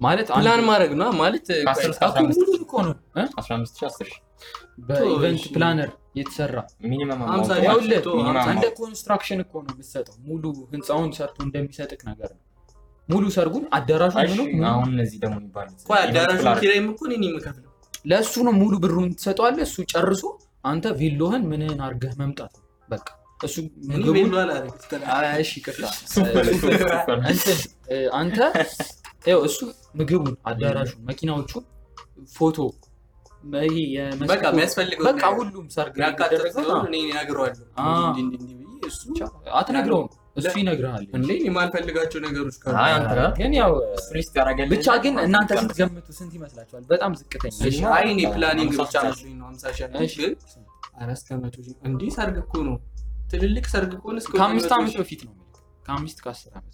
[0.00, 3.24] ማለት ፕላን ማድረግ ነው ማለት ከአስር እስከ እኮ አስራ አምስት ሙሉ እኮ ነው እ?
[3.38, 4.18] 15 ሺህ 10 ሺህ
[4.88, 6.56] በ event planner የተሰራ
[8.50, 12.42] እንደ construction እኮ ነው የምትሰጠው። ሙሉ ህንፃውን ሰርቶ እንደሚሰጥክ ነገር ነው።
[13.08, 14.40] ሙሉ ሰርጉን አዳራሹ ምኑ
[14.70, 15.36] አሁን እነዚህ ደግሞ
[15.78, 17.64] እኮ አዳራሹ ኪራይም እኮ እኔ የምከፍለው።
[18.04, 20.22] ለእሱ ነው ሙሉ ብሩን ትሰጠዋለህ። እሱ ጨርሶ
[20.64, 22.64] አንተ ቬሎህን ምንህን አድርገህ መምጣት ነው?
[22.88, 23.06] በቃ።
[23.40, 23.56] እሱ
[28.18, 28.38] አንተ
[29.26, 29.58] ይኸው እሱ
[29.98, 31.64] ምግቡን፣ አዳራሹን፣ መኪናዎቹን፣
[32.36, 32.56] ፎቶ
[35.02, 35.96] በቃ ሁሉም ሰርግ
[39.58, 40.08] አትነግረውም፣
[40.40, 41.30] እሱ ይነግርሃል። እንዴ?
[41.46, 42.56] የማልፈልጋቸው ነገሮች
[43.38, 43.72] ግን ያው
[44.16, 46.82] risk ያደረገልህ ብቻ ግን እናንተ ስትገምቱ ስንት ይመስላችኋል?
[46.92, 47.58] በጣም ዝቅተኛ
[47.96, 50.34] አይ እኔ planning ብቻ መስሎኝ ነው ሀምሳ ሺህ ግን
[50.98, 51.56] አራት ከመቶ
[51.88, 52.76] እንዲህ ሰርግ እኮ ነው።
[53.32, 55.34] ትልልቅ ሰርግ ከሆነ እስከ ከአምስት ዓመት በፊት ነው
[55.86, 56.72] ከአምስት ከአስር ዓመት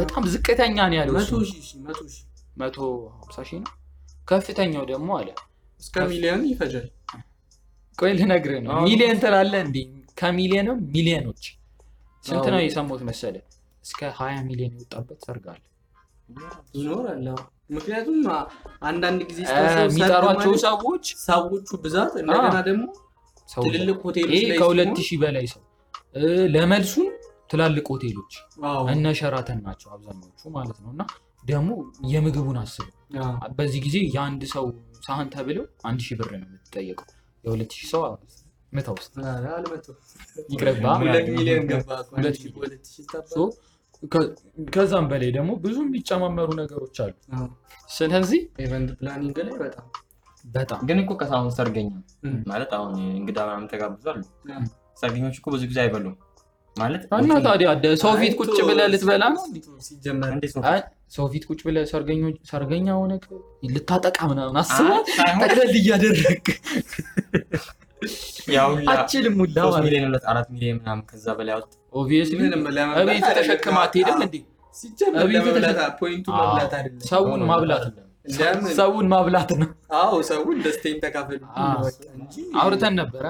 [0.00, 2.22] በጣም ዝቅተኛ ነው ያለው መቶ እሱ። ሺህ ሺህ መቶ ሺህ።
[2.56, 2.76] መቶ
[3.16, 3.70] ሀምሳ ሺህ ነው።
[4.28, 5.28] ከፍተኛው ደግሞ አለ።
[5.80, 6.86] እስከ ሚሊዮን ይፈጃል።
[7.98, 9.76] ቆይ ልነግርህ ነው። ሚሊየን ትላለህ እንዴ?
[10.18, 11.44] ከሚሊየንም ሚሊየኖች
[12.24, 13.42] ስንት ነው የሰማሁት መሰለህ?
[13.84, 15.62] እስከ ሀያ ሚሊዮን የወጣበት ሰርግ አለ።
[16.76, 17.24] ይኖራል።
[17.74, 18.18] ምክንያቱም
[18.82, 19.40] አንዳንድ ጊዜ
[19.82, 22.84] የሚጠሯቸው ሰዎች ሰዎቹ ብዛት እንደገና ደግሞ
[23.48, 25.62] ትልልቅ ሆቴሎች ከሁለት ሺህ በላይ ሰው
[26.54, 27.08] ለመልሱም
[27.50, 28.32] ትላልቅ ሆቴሎች
[28.92, 31.02] እነ ሸራተን ናቸው አብዛኞቹ ማለት ነው። እና
[31.44, 31.70] ደግሞ
[32.12, 32.86] የምግቡን አስቡ።
[33.56, 34.66] በዚህ ጊዜ የአንድ ሰው
[35.06, 37.08] ሳህን ተብለው አንድ ሺህ ብር ነው የምትጠየቀው።
[37.44, 38.02] የሁለት ሺህ ሰው
[44.12, 44.30] ከ-
[44.68, 47.12] ከዛም በላይ ደግሞ ብዙ የሚጨማመሩ ነገሮች አሉ።
[47.90, 49.86] ስለዚህ event planning ላይ በጣም
[50.44, 51.90] በጣም ግን እኮ ከሳሁን ሰርገኛ
[52.46, 54.20] ማለት አሁን እንግዳ ምናምን ተጋብዟል።
[54.98, 56.16] ሰርገኞች እኮ ብዙ ጊዜ አይበሉም።
[56.76, 57.68] ማለት እና ታዲያ
[58.02, 59.40] ሰው ፊት ቁጭ ብለህ ልትበላ ነው?
[61.12, 63.12] ሰው ፊት ቁጭ ብለህ ሰርገኞች ሰርገኛ ሆነ
[63.68, 65.00] ልታጠቃ ምናምን አስበህ
[65.42, 66.44] ጠቅለል እያደረግ
[68.92, 72.38] አችልም ሁላ ማለት ሚሊዮን ሁለት አራት ሚሊዮን ምናምን ከዛ በላይ አወጥ obviously
[73.02, 74.36] እቤት ተሸክማ አትሄድም እንዴ?
[77.08, 78.06] ሰውን ማብላት ነው።
[78.76, 81.40] ሰውን ማብላት ነው። አዎ ሰውን ደስታዬን ተካፈሉ
[82.60, 83.24] አውርተን ነበረ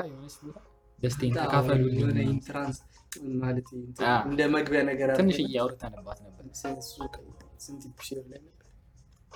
[3.40, 6.44] ማለት እንትን አዎ። እንደ መግቢያ ነገር አለ። ትንሽ እያውርተንባት ነበር።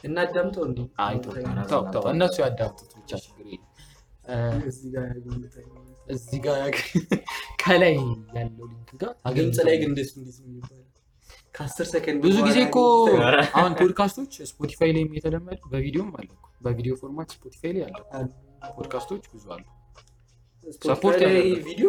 [0.05, 0.79] እና አዳምጠው እንዴ
[2.12, 3.65] እነሱ ያዳምጡት ብቻ ችግር የለም።
[6.12, 6.59] እዚህ ጋር
[7.62, 7.95] ከላይ
[8.37, 10.83] ያለው link ጋር ድምፅ ላይ ግን እንደሱ እንዴት ነው የሚባለው?
[11.55, 12.79] ከአስር ሰከንድ ብዙ ጊዜ እኮ
[13.57, 18.27] አሁን podcast ኦች Spotify ላይም የተለመዱ በቪዲዮም አለ እኮ። በቪዲዮ format Spotify ላይ አለ
[18.77, 19.65] ፖድካስቶች ብዙ አሉ።
[20.87, 21.20] support
[21.67, 21.89] ቪዲዮ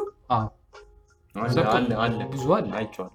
[2.34, 3.14] ብዙ አለ። አይቼዋለሁ።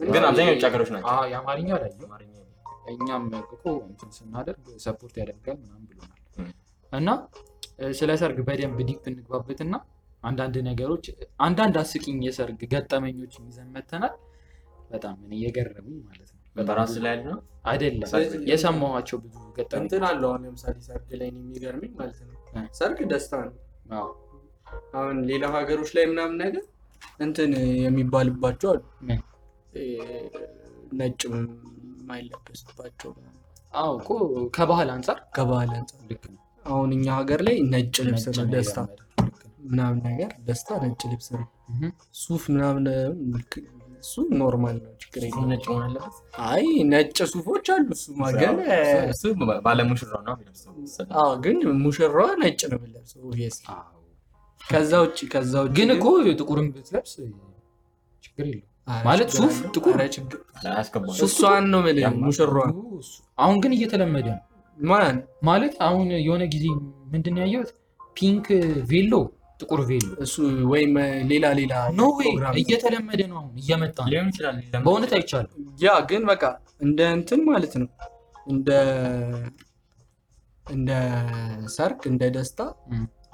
[0.00, 1.92] ግን አብዛኛው ውጭ ሀገሮች ናቸው። አዎ የአማርኛ ላይ
[2.92, 6.20] እኛም እኮ እንትን ስናደርግ support ያደርጋል ምናምን ብሎናል።
[6.92, 7.08] እና
[7.98, 9.74] ስለ ሰርግ በደንብ ዲፕ እንግባበትና
[10.22, 11.04] አንዳንድ ነገሮች
[11.40, 14.14] አንዳንድ አስቂኝ የሰርግ ገጠመኞች ይዘን መተናል።
[14.90, 17.28] በጣም እኔ የገረሙኝ ማለት ነው። በራስ ላይ ያለ
[17.64, 18.08] አይደለም
[18.50, 19.36] የሰማኋቸው ብዙ
[19.80, 22.36] እንትን አለው። አሁን ለምሳሌ ሰርግ ላይ የሚገርመኝ ማለት ነው።
[22.78, 23.56] ሰርግ ደስታ ነው።
[24.94, 26.64] አሁን ሌላ ሀገሮች ላይ ምናምን ነገር
[27.20, 27.50] እንትን
[27.84, 28.82] የሚባልባቸው አሉ።
[31.00, 33.10] ነጭ የማይለበስባቸው
[33.74, 34.10] አዎ እኮ
[34.56, 36.39] ከባህል አንጻር ከባህል አንጻር ልክ ነው።
[36.70, 38.78] አሁን እኛ ሀገር ላይ ነጭ ልብስ ነው ደስታ
[39.68, 41.42] ምናምን ነገር ደስታ ነጭ ልብስ ነው።
[42.20, 42.86] ሱፍ ምናምን
[44.02, 46.14] እሱ normal ነው፣ ችግር የለም። ነጭ መሆን አለበት።
[46.46, 48.06] አይ ነጭ ሱፎች አሉ። እሱ
[48.40, 48.56] ግን
[49.10, 49.22] እሱ
[49.66, 50.72] ባለሙሽራው ነው የሚለብሰው?
[51.44, 53.20] ግን ሙሽራዋ ነጭ ነው የምለብሰው
[54.60, 56.06] ከዛ ውጭ ከዛ ውጭ ግን እኮ
[56.40, 57.14] ጥቁርም ብትለብስ
[58.24, 58.46] ችግር
[58.88, 59.96] ኧረ ማለት ሱፍ ጥቁር?
[61.24, 62.64] እሷን ነው የምልህ ያማ- ሙሽራዋ።
[63.38, 64.40] አሁን ግን እየተለመደ ነው
[65.48, 66.66] ማለት አሁን የሆነ ጊዜ
[67.12, 67.70] ምንድን ነው ያየሁት?
[68.16, 68.46] pink
[68.90, 69.12] ቬሎ
[69.60, 70.34] ጥቁር ቬሎ። እሱ
[70.70, 70.92] ወይም
[71.30, 74.56] ሌላ ሌላ ኖ ፕሮግራም እየተለመደ ነው አሁን እየመጣ ነው። ሊሆን ይችላል።
[74.86, 76.42] በእውነት አይቻልም። ያ ግን በቃ
[76.80, 77.88] እንደ እንትን ማለት ነው።
[78.46, 78.70] እንደ
[80.64, 80.90] እንደ
[81.74, 82.60] ሰርግ እንደ ደስታ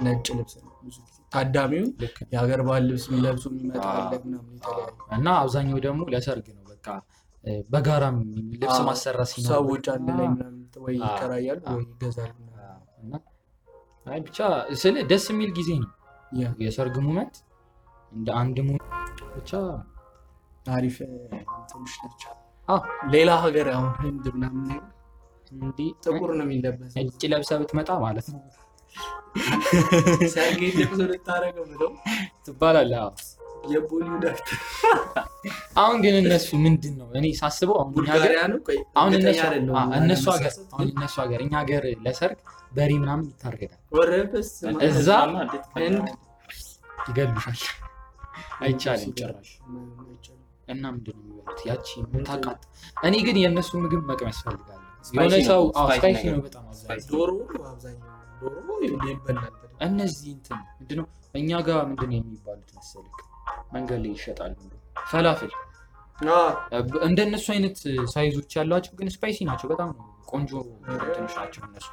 [0.04, 4.12] ነጭ ልብስ ነው ብዙ ጊዜ። ታዳሚውን ልክ ነው። የሀገር ባህል ልብስ የሚለብሱ የሚመጣ አዎ። አለ
[4.24, 6.86] ምናምን የተለያዩ። እና አብዛኛው ደግሞ ለሰርግ ነው በቃ
[7.70, 8.16] በጋራም
[8.54, 12.32] ልብስ ማሰራት ሲኖር ሰዎች አንድ ላይ ምናምን ወይ ይከራያሉ ወይ ይገዛሉ
[14.06, 14.38] አይ ብቻ
[14.80, 15.90] ስለ ደስ የሚል ጊዜ ነው።
[16.64, 17.36] የሰርግ moment
[18.12, 18.76] እንደ አንድ ሙ
[19.36, 19.50] ብቻ
[20.72, 22.32] አሪፍ እንትኖች ናቸው።
[23.14, 24.68] ሌላ ሀገር አሁን ህንድ ምናምን
[25.56, 28.40] እንዲህ ጥቁር ነው የሚለበሰው። ነጭ ለብሰህ ብትመጣ ማለት ነው።
[30.34, 31.90] ሰርግ ልብስ ልታደርገው ብለው
[32.46, 33.04] ትባላለህ።
[33.72, 34.58] የቦሊውድ actor
[35.76, 37.92] አሁን ግን እነሱ ምንድን ነው እኔ ሳስበው አሁን
[39.16, 39.62] እነሱ ሀገር
[40.72, 42.38] አሁን እነሱ ሀገር እኛ ሀገር ለሰርግ
[42.72, 43.80] በሬ ምናምን ይታረዳል።
[44.88, 45.08] እዛ
[47.08, 47.60] ይገሉሻል።
[48.62, 49.50] አይቻልም ጭራሽ።
[50.68, 51.60] እና ምንድን ነው የሚበሉት?
[51.68, 52.60] ያቺ የምታቃጥ
[53.06, 57.30] እኔ ግን የእነሱ ምግብ መቅመስ ፈልጋለሁ። spicy የሆነ ሰው spicy ነው በጣም አብዛኛው። ዶሮ
[57.66, 58.08] አብዛኛው
[58.42, 58.66] ዶሮ
[59.10, 59.52] ይበላል።
[59.86, 63.14] እነዚህ እንትን ምንድን ነው እኛ ጋር ምንድን ነው የሚባሉት መሰለህ
[63.76, 64.54] መንገድ ላይ ይሸጣሉ
[65.08, 65.52] ፈላፍል
[67.06, 67.78] እንደነሱ አይነት
[68.12, 69.88] ሳይዞች ያሏቸው ግን ስፓይሲ ናቸው። በጣም
[70.30, 70.50] ቆንጆ
[70.98, 71.88] እንትኖች ናቸው እነሱ።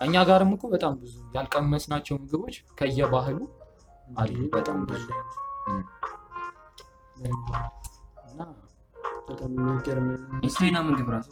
[0.00, 3.38] እኛ ጋርም እኮ በጣም ብዙ ያልቀመስናቸው ምግቦች ከየባህሉ
[4.16, 5.04] አሉ። በጣም ብዙ
[8.28, 8.40] እና
[9.28, 10.08] በጣም የሚገርም
[10.44, 11.30] የቻይና ምግብ ራሱ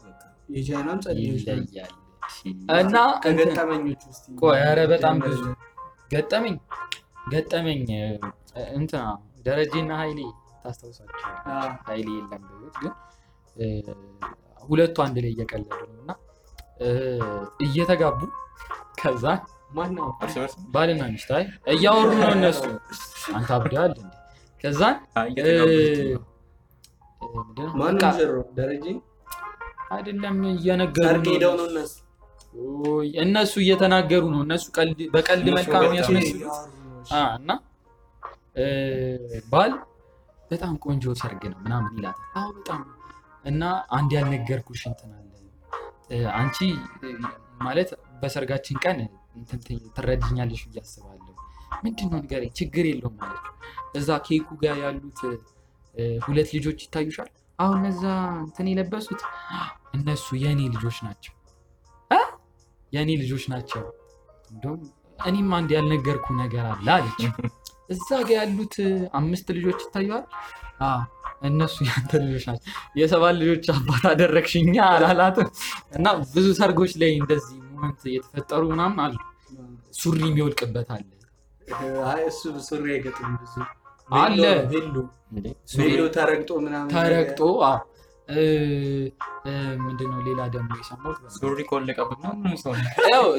[2.74, 5.40] እና እንትን- ከገጠመኞች ውስጥ ቆይ፣ ኧረ በጣም ብዙ
[6.12, 6.54] ገጠመኝ
[7.30, 7.82] ገጠመኝ
[8.74, 9.02] እንትና
[9.46, 10.20] ደረጀና ኃይሌ
[10.62, 11.16] ታስታውሳቸው
[11.88, 12.92] ኃይሌ የለም በሕይወት ግን
[14.62, 16.10] ሁለቱ አንድ ላይ እየቀለዱ ነው እና
[17.64, 18.18] እየተጋቡ
[19.00, 19.24] ከዛ
[20.74, 22.62] ባልና ሚስት አይ እያወሩ ነው እነሱ።
[23.34, 24.12] አንተ አብደሃል እንዴ?
[28.56, 28.86] ደረጀ?
[29.94, 31.16] አይደለም እየነገሩ
[31.52, 31.66] ነው
[33.26, 35.84] እነሱ። እየተናገሩ ነው። እነሱ። ቀልድ በቀልድ መልካም
[37.12, 37.50] አ፣ እና
[39.52, 39.72] ባል
[40.50, 42.80] በጣም ቆንጆ ሰርግ ነው ምናምን ይላታል። አዎ በጣም
[43.44, 45.26] እና አንድ ያልነገርኩሽ እንትን አለ
[46.36, 46.58] አንቺ
[47.60, 47.90] ማለት
[48.22, 48.98] በሰርጋችን ቀን
[49.36, 51.34] እንትን ት- ትረጅኛለሽ ብዬ አስባለሁ።
[51.84, 53.44] ምንድን ነው ንገረኝ፣ ችግር የለውም ማለት
[53.94, 55.20] እዛ ኬኩ ጋር ያሉት
[56.24, 58.02] ሁለት ልጆች ይታዩሻል። አሁን እነዛ
[58.42, 59.22] እንትን የለበሱት
[59.94, 61.34] እነሱ የእኔ ልጆች ናቸው?
[62.92, 63.82] የእኔ ልጆች ናቸው።
[64.50, 64.80] እንደውም
[65.26, 67.20] እኔም አንድ ያልነገርኩ ነገር አለ አለች።
[67.90, 68.74] እዛ ጋ ያሉት
[69.18, 70.24] አምስት ልጆች ይታየዋል።
[70.82, 71.00] አዎ፣
[71.48, 75.48] እነሱ ያንተ ልጆች ናቸው። የሰባት ልጆች አባት አደረግሽኛ አላላትም።
[75.96, 79.16] እና ብዙ ሰርጎች ላይ እንደዚህ moment እየተፈጠሩ ምናምን አሉ።
[80.00, 81.06] ሱሪ የሚወልቅበት አለ
[82.10, 83.54] አይ እሱ ሱሪ አይገጥም ብዙ
[84.18, 84.42] አለ።
[85.80, 87.40] ቬሎ ተረግጦ ምናምን ተረግጦ
[89.80, 92.20] ምንድነው ሌላ ደግሞ የሰማሁት ሱሪ ከወለቀበት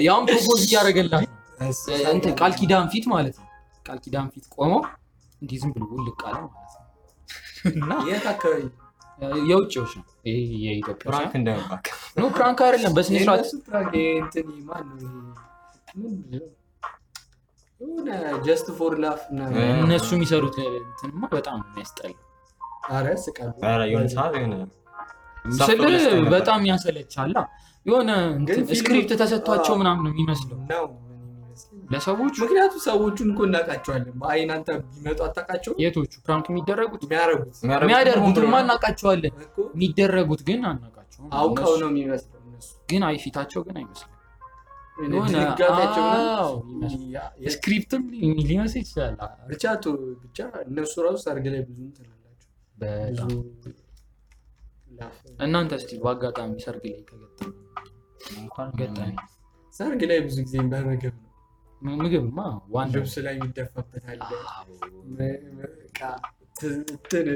[0.06, 1.38] ያውም propose እያደረገላት ነው
[1.70, 1.84] እሱ
[2.14, 3.48] እንትን ቃል ኪዳን ፊት ማለት ነው።
[3.86, 4.82] ቃል ኪዳን ፊት ቆመው
[5.42, 6.88] እንዲህ ዝም ብሎ ውልቅ አለ ማለት ነው።
[7.74, 8.62] እና የት አካባቢ?
[9.50, 11.86] የውጭዎች ነው። ይሄ የኢትዮጵያ እንደመባክ
[12.18, 13.94] no prank አይደለም። በስነ ስርዓት። prank
[18.46, 19.22] Just for Laugh
[19.82, 22.14] እነሱ የሚሰሩት እንትንማ በጣም ምስል
[24.54, 24.74] ነበር።
[26.34, 27.36] በጣም ያሰለቻላ።
[27.86, 28.10] የሆነ
[28.74, 30.58] script ተሰጥቷቸው ምናምን ነው የሚመስለው
[31.92, 39.34] ለሰዎቹ። ምክንያቱም ሰዎቹን እኮ እናውቃቸዋለን። በአይን አንተ ቢመጡ አታውቃቸውም። የቶቹ prank የሚደረጉት የሚያደርጉት የሚያደርጉትማ እናውቃቸዋለን፣
[39.68, 42.38] የሚደረጉት ግን አናውቃቸውም። አውቀው ነው የሚመስለው
[42.90, 44.18] ግን አይ ፊታቸው ግን አይመስልም።
[47.54, 48.04] script ም
[48.50, 49.16] ሊመስል ይችላል።
[49.50, 49.64] ብቻ
[50.24, 51.80] ብቻ እነሱ ራሱ ሰርግ ላይ ብዙ
[55.00, 57.52] laugh እናንተ እስቲ በአጋጣሚ ሰርግ ላይ ከገጠመ
[59.74, 61.28] ሰርግ ላይ ብዙ ጊዜ በምግብ ነው።
[61.98, 62.40] ምግብማ
[62.74, 64.22] ዋና ልብስ ላይ የሚደፋበት አለ።
[65.12, 66.00] ም- በቃ
[66.58, 67.28] ት- እንትን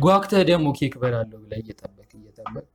[0.00, 2.66] ጓግተህ ደግሞ ኬክ በላለሁ ብለህ እየጠበቅ እየጠበቅ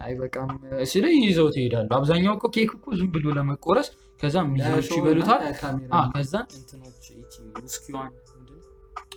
[0.00, 0.50] አይበቃም።
[0.92, 3.88] ስለ ይዘው ትሄዳሉ። አብዛኛው እኮ ኬክ እኮ ዝም ብሎ ለመቆረስ
[4.20, 8.68] ከዛ ለሾው ይበሉታል። እና ካሜራ አ ከዛ እንትኖች ይቺ ውስኪዋን ምንድን ነው?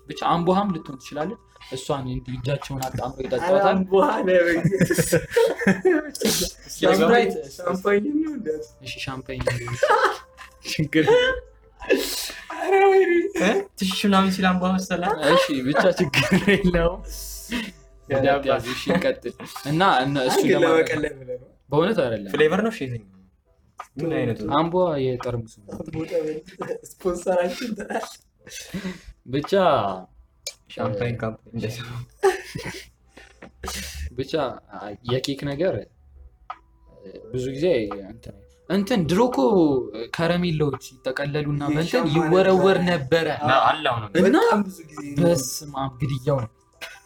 [0.10, 3.78] ብቻ አምቦሃም ልትሆን ትችላለች። እሷን እንዲህ እጃቸውን አጣምሮ ይጠጣታል።
[8.98, 9.40] ሻምፓኝ
[10.66, 11.06] ችግር
[13.78, 15.10] ትሽ ምናምን ሲል አንቧ መሰለህ?
[15.30, 16.24] እሺ ብቻ ችግር
[16.54, 17.02] የለውም።
[19.70, 20.40] እና እነ እሱ
[21.70, 22.74] በእውነት አይደለም። ፍሌቨር ነው?
[25.04, 25.72] የጠርሙሱ ነው።
[26.90, 27.72] ስፖንሰራችን
[29.28, 29.52] ብቻ
[30.76, 31.14] ሻምፓኝ
[34.18, 34.34] ብቻ
[35.12, 35.76] የኬክ ነገር
[37.34, 37.66] ብዙ ጊዜ
[38.70, 39.40] እንትን ድሮ እኮ
[40.16, 43.28] ከረሜላዎች ይጠቀለሉና በእንትን ይወረወር ነበረ።
[44.22, 44.38] እና
[45.20, 46.52] በስመ አብ ግድያው ነው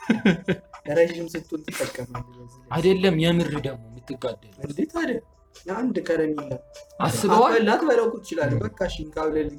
[0.98, 5.20] ረዥም ስትሆን ትጠቀማለህ። አይደለም የምር ደግሞ የምትጋደል
[5.66, 6.52] የአንድ ከረሜላ
[7.00, 8.96] አስበዋል። ትበላው እኮ ትችላለህ። በቃ እሺ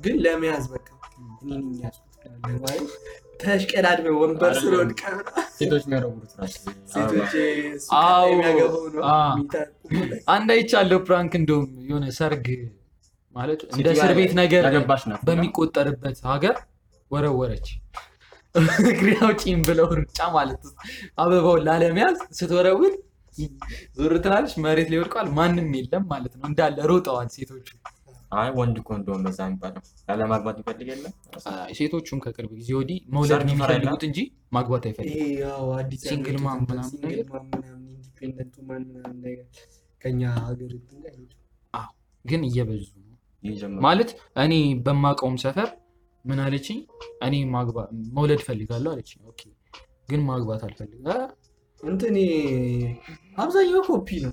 [0.04, 0.86] ግን ለመያዝ በቃ
[1.46, 1.78] እኔ
[3.40, 5.00] ተሽቀዳድመህ ወንበር ስለወድቀ
[5.54, 6.00] ሴቶች ላይ
[10.34, 12.46] አንድ አይቻለሁ prank እንደውም የሆነ ሰርግ
[13.36, 14.64] ማለት እንደ እስር ቤት ነገር
[15.28, 16.56] በሚቆጠርበት ሀገር
[17.10, 17.68] ወረወረች።
[18.90, 20.62] እግሬ አውጪኝ ብለው ሩጫ ማለት
[21.18, 22.94] አበባውን ላለመያዝ ስትወረውር
[23.96, 27.68] ዞር ትላለች፣ መሬት ላይ ወድቋል። ማንም የለም ማለት ነው። እንዳለ ሮጠዋል ሴቶቹ።
[28.32, 31.12] አይ ወንድ እኮ እንደውም በዛ የሚባለው ያለማግባት ይፈልግ የለም
[31.52, 34.18] አይ፣ ሴቶቹም ከቅርብ ጊዜ ወዲህ መውለድ ነው የሚፈልጉት እንጂ
[34.52, 35.26] ማግባት አይፈልጉም።
[36.04, 37.26] single mom ምናምን ነገር።
[40.02, 40.72] ከኛ ሀገር
[42.24, 42.86] ግን እየበዙ
[43.84, 44.10] ማለት
[44.42, 45.68] እኔ በማውቀውም ሰፈር
[46.24, 46.78] ምን አለችኝ፣
[47.26, 47.78] እኔ ማግባ
[48.16, 49.40] መውለድ ፈልጋለሁ አለችኝ። okay
[50.10, 51.16] ግን ማግባት አልፈልግ አ፣
[51.80, 52.16] እንትን
[53.38, 54.32] አብዛኛው ኮፒ ነው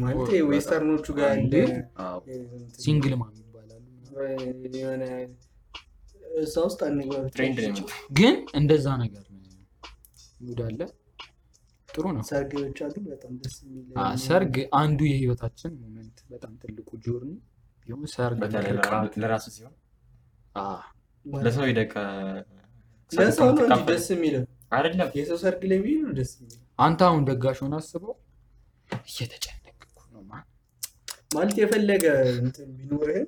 [0.00, 1.54] ማለት western ኦቹ ጋር እንደ
[2.78, 3.84] single mom ይባላሉ።
[4.78, 5.04] የሆነ
[6.40, 9.24] እዛ ውስጥ አንግባ ብቻ። trend ነው የመጣው። ግን እንደዛ ነገር
[10.42, 10.80] mood አለ።
[11.88, 13.86] ጥሩ ነው። ሰርጎች አሉ በጣም ደስ የሚል
[14.24, 17.32] ሰርግ አንዱ የህይወታችን moment በጣም ትልቁ journey
[17.86, 18.40] ቢሆን ሰርግ
[19.22, 19.74] ለራሱ ሲሆን
[21.24, 21.92] ለሰው ሂደህ
[23.12, 24.42] ለሰው ነው እንጂ ደስ የሚለው
[24.76, 28.14] አይደለም የሰው ሰርግ ላይ ነው ደስ የሚለው አንተ አሁን ደጋሽ ሆነ አስበው
[28.90, 29.59] ማ
[31.30, 32.04] ማለት የፈለገ
[32.40, 33.26] እንትን ቢኖርህም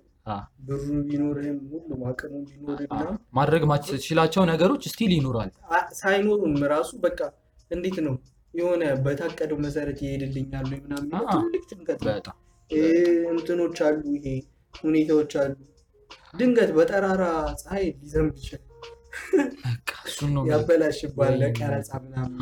[0.67, 5.51] ብሩ ቢኖርህም ሁሉም አቅሙ ምናምን ማድረግ ማትችላቸው ነገሮች still ይኖራል።
[6.01, 7.19] ሳይኖሩም ራሱ በቃ
[7.71, 8.15] እንዴት ነው
[8.55, 12.37] የሆነ በታቀደው መሰረት ይሄድልኛሉ ምናምን ትልቅ ጭንቀት ነው።
[13.33, 14.27] እንትኖች አሉ፣ ይሄ
[14.83, 15.55] ሁኔታዎች አሉ።
[16.39, 17.25] ድንገት በጠራራ
[17.63, 18.69] ፀሐይ ሊዘንብ ይችላል፣
[20.51, 22.39] ያበላሽባል። ለቀረጻ ምናምን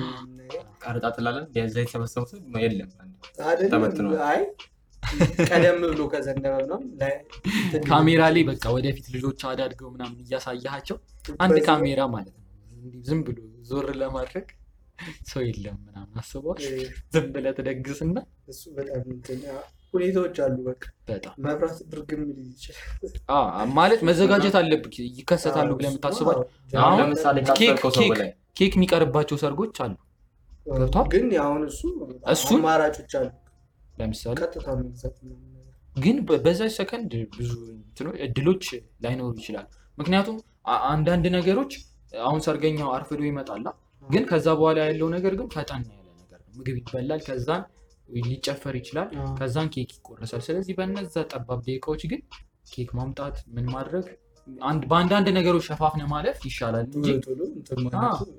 [0.82, 2.30] ቀረጻ ትላለን የዛ የተሰበሰቡት
[2.64, 2.90] የለም
[4.28, 4.40] አይ
[5.46, 6.70] ቀደም ብሎ ከዘነበ
[7.54, 10.96] እንትን ካሜራ ላይ በቃ ወደፊት ልጆች አዳድገው ምናምን እያሳያቸው
[11.38, 12.46] አንድ ካሜራ ማለት ነው
[13.06, 13.38] ዝም ብሎ
[13.70, 14.46] ዞር ለማድረግ
[15.28, 16.58] ሰው የለም ምናምን አስበዋል።
[17.12, 18.16] ዝም ብለህ ትደግስና
[18.48, 19.04] እሱ በጣም
[19.94, 25.94] ሁኔታዎች አሉ። በቃ በጣም መብራት ድርግም ይችላል። ማለት መዘጋጀት አለብህ። ይከሰታሉ ብለህ
[26.98, 27.82] ለምሳሌ ኬክ-
[28.70, 29.94] የሚቀርባቸው ሰርጎች አሉ።
[30.72, 31.06] ገብቷል?
[31.12, 31.80] ግን አሁን እሱ
[32.56, 33.30] አማራጮች አሉ።
[34.00, 34.36] ለምሳሌ
[35.96, 37.50] ግን በ- በዛች ሰከንድ ብዙ
[38.26, 38.64] እድሎች
[39.04, 39.66] ላይኖሩ ይችላል።
[39.98, 40.36] ምክንያቱም
[40.88, 41.72] አንዳንድ ነገሮች
[42.22, 43.66] አሁን ሰርገኛው አርፍዶ ይመጣላ፣
[44.06, 47.62] ግን ከዛ በኋላ ያለው ነገር ግን ፈጠን ያለ ነገር ነው። ምግብ ይበላል፣ ከዛን
[48.24, 49.08] ሊጨፈር ይችላል፣
[49.38, 52.22] ከዛን ኬክ ይቆረሳል። ስለዚህ በነዛ ጠባብ ደቂቃዎች ግን
[52.70, 54.06] ኬክ ማምጣት ምን ማድረግ
[54.88, 57.08] በአንዳንድ ነገሮች ሸፋፍነ ማለፍ ይሻላል እንጂ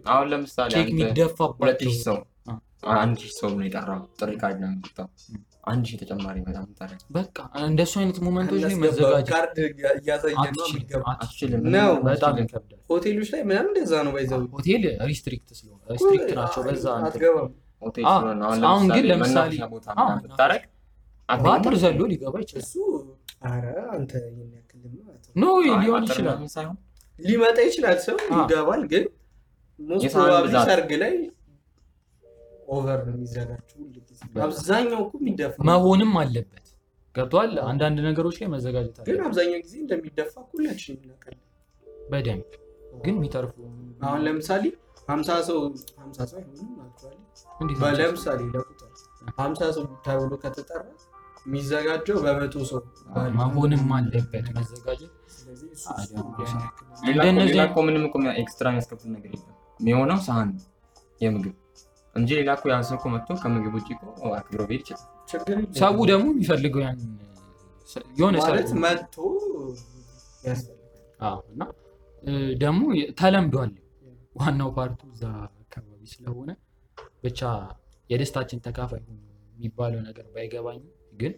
[0.08, 2.17] አሁን ለምሳሌ ኬክ የሚደፋባቸው ሺህ ሰው
[2.97, 5.08] አንድ ሺህ ሰው ነው የጠራው። ጥሪ ካርድ ነው
[5.63, 9.30] አንድ ሺህ ተጨማሪ በጣም ታደርግ በቃ እንደሱ አይነት moment ኦች ላይ መዘጋጀት
[10.93, 15.49] ነው አትችልም፣ ነው። በጣም ይከብዳል። ሆቴሎች ላይ ምናምን እንደዛ ነው by the way ሆቴል restrict
[15.60, 16.86] ስለሆነ restrict ናቸው። በዛ
[18.69, 19.62] አሁን ግን ለምሳሌ-
[21.30, 22.65] በአጥር ዘሎ ሊገባ ይችላል።
[25.36, 25.45] no
[25.82, 26.39] ሊሆን ይችላል።
[27.19, 29.04] ሊመጣ ይችላል ሰው ይገባል። ግን
[29.79, 30.15] most
[30.67, 31.13] ሰርግ ላይ
[32.69, 33.36] over ነው ጊዜ።
[34.43, 36.57] አብዛኛው እኮ የሚደፋ መሆንም አለበት።
[37.15, 41.41] ገብቷል። አንዳንድ ነገሮች ላይ መዘጋጀት ግን አለ አብዛኛው ጊዜ እንደሚደፋ ሁላችን እናውቃለን።
[42.12, 42.49] በደንብ
[43.01, 43.53] ግን የሚተርፉ
[44.01, 44.63] አሁን ለምሳሌ
[45.10, 45.57] ሀምሳ ሰው
[46.01, 46.39] ሀምሳ ሰው?
[47.99, 48.89] ለምሳሌ ለቁጥር
[49.39, 50.81] ሀምሳ ሰው ተብሎ ከተጠራ
[51.45, 52.79] የሚዘጋጀው በመቶ ሰው
[53.39, 55.12] መሆንም አለበት መዘጋጀት።
[57.79, 58.05] ምንም
[58.41, 60.51] extra የሚያስከፍል ነገር የለም የሚሆነው ሳህን
[61.21, 61.55] የምግብ
[62.15, 64.04] እንጂ ሌላ እኮ ያን ሰው እኮ መጥቶ ከምግብ ውጭ እኮ
[64.38, 65.04] አክብሮ ቤት ይችላል
[65.82, 66.97] ሰው ደግሞ የሚፈልገው ያን
[68.19, 68.54] የሆነ ሰው
[68.86, 69.15] መጥቶ
[71.50, 71.62] እና
[72.62, 72.82] ደግሞ
[73.19, 73.71] ተለምዷል።
[74.39, 75.24] ዋናው part ኡ እዛ
[75.63, 76.52] አካባቢ ስለሆነ
[77.24, 77.39] ብቻ
[78.10, 79.02] የደስታችን ተካፋይ
[79.56, 81.34] የሚባለው ነገር ባይገባኝም ግን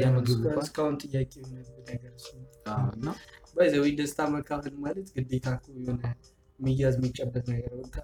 [0.00, 1.32] የምግብ እስካሁን ጥያቄ
[3.98, 6.00] ደስታ መካፈል ማለት ግዴታ የሆነ
[6.60, 7.96] የሚያዝ የሚጨበት ነገር በቃ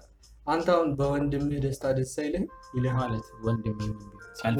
[0.45, 3.27] አንተ አሁን በወንድምህ ደስታ ደስ አይልህም ይልሃል። ማለት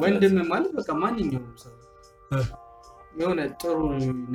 [0.04, 1.74] ወንድም ማለት በቃ ማንኛውም ሰው
[2.32, 2.42] እ።
[3.20, 3.78] የሆነ ጥሩ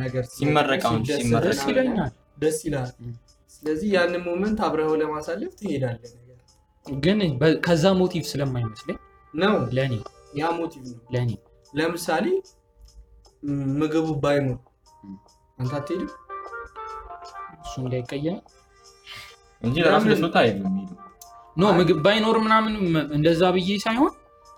[0.01, 1.97] ነገር ሲመረቅ አሁን ሲደሰት ሲመረቅ
[2.43, 2.91] ደስ ይላል።
[3.53, 6.39] ስለዚህ ያንን moment አብረኸው ለማሳለፍ ትሄዳለህ ነገር
[6.87, 7.19] ግን
[7.65, 8.99] ከዛ motive ስለማይመስለኝ
[9.35, 9.95] ነው። ለእኔ
[10.39, 11.31] ያ motive ነው። ለእኔ
[11.75, 12.27] ለምሳሌ
[13.79, 14.59] ምግቡ ባይኖር.
[15.59, 16.11] አንተ አትሄድም።
[17.63, 18.39] እሱ እንዳይቀየም
[19.63, 20.21] እንጂ ለራሱ ለምን?
[20.23, 20.97] ደስታ አይደለም የሚሄደው
[21.57, 22.75] no ምግብ ባይኖር ምናምን
[23.17, 24.13] እንደዛ ብዬ ሳይሆን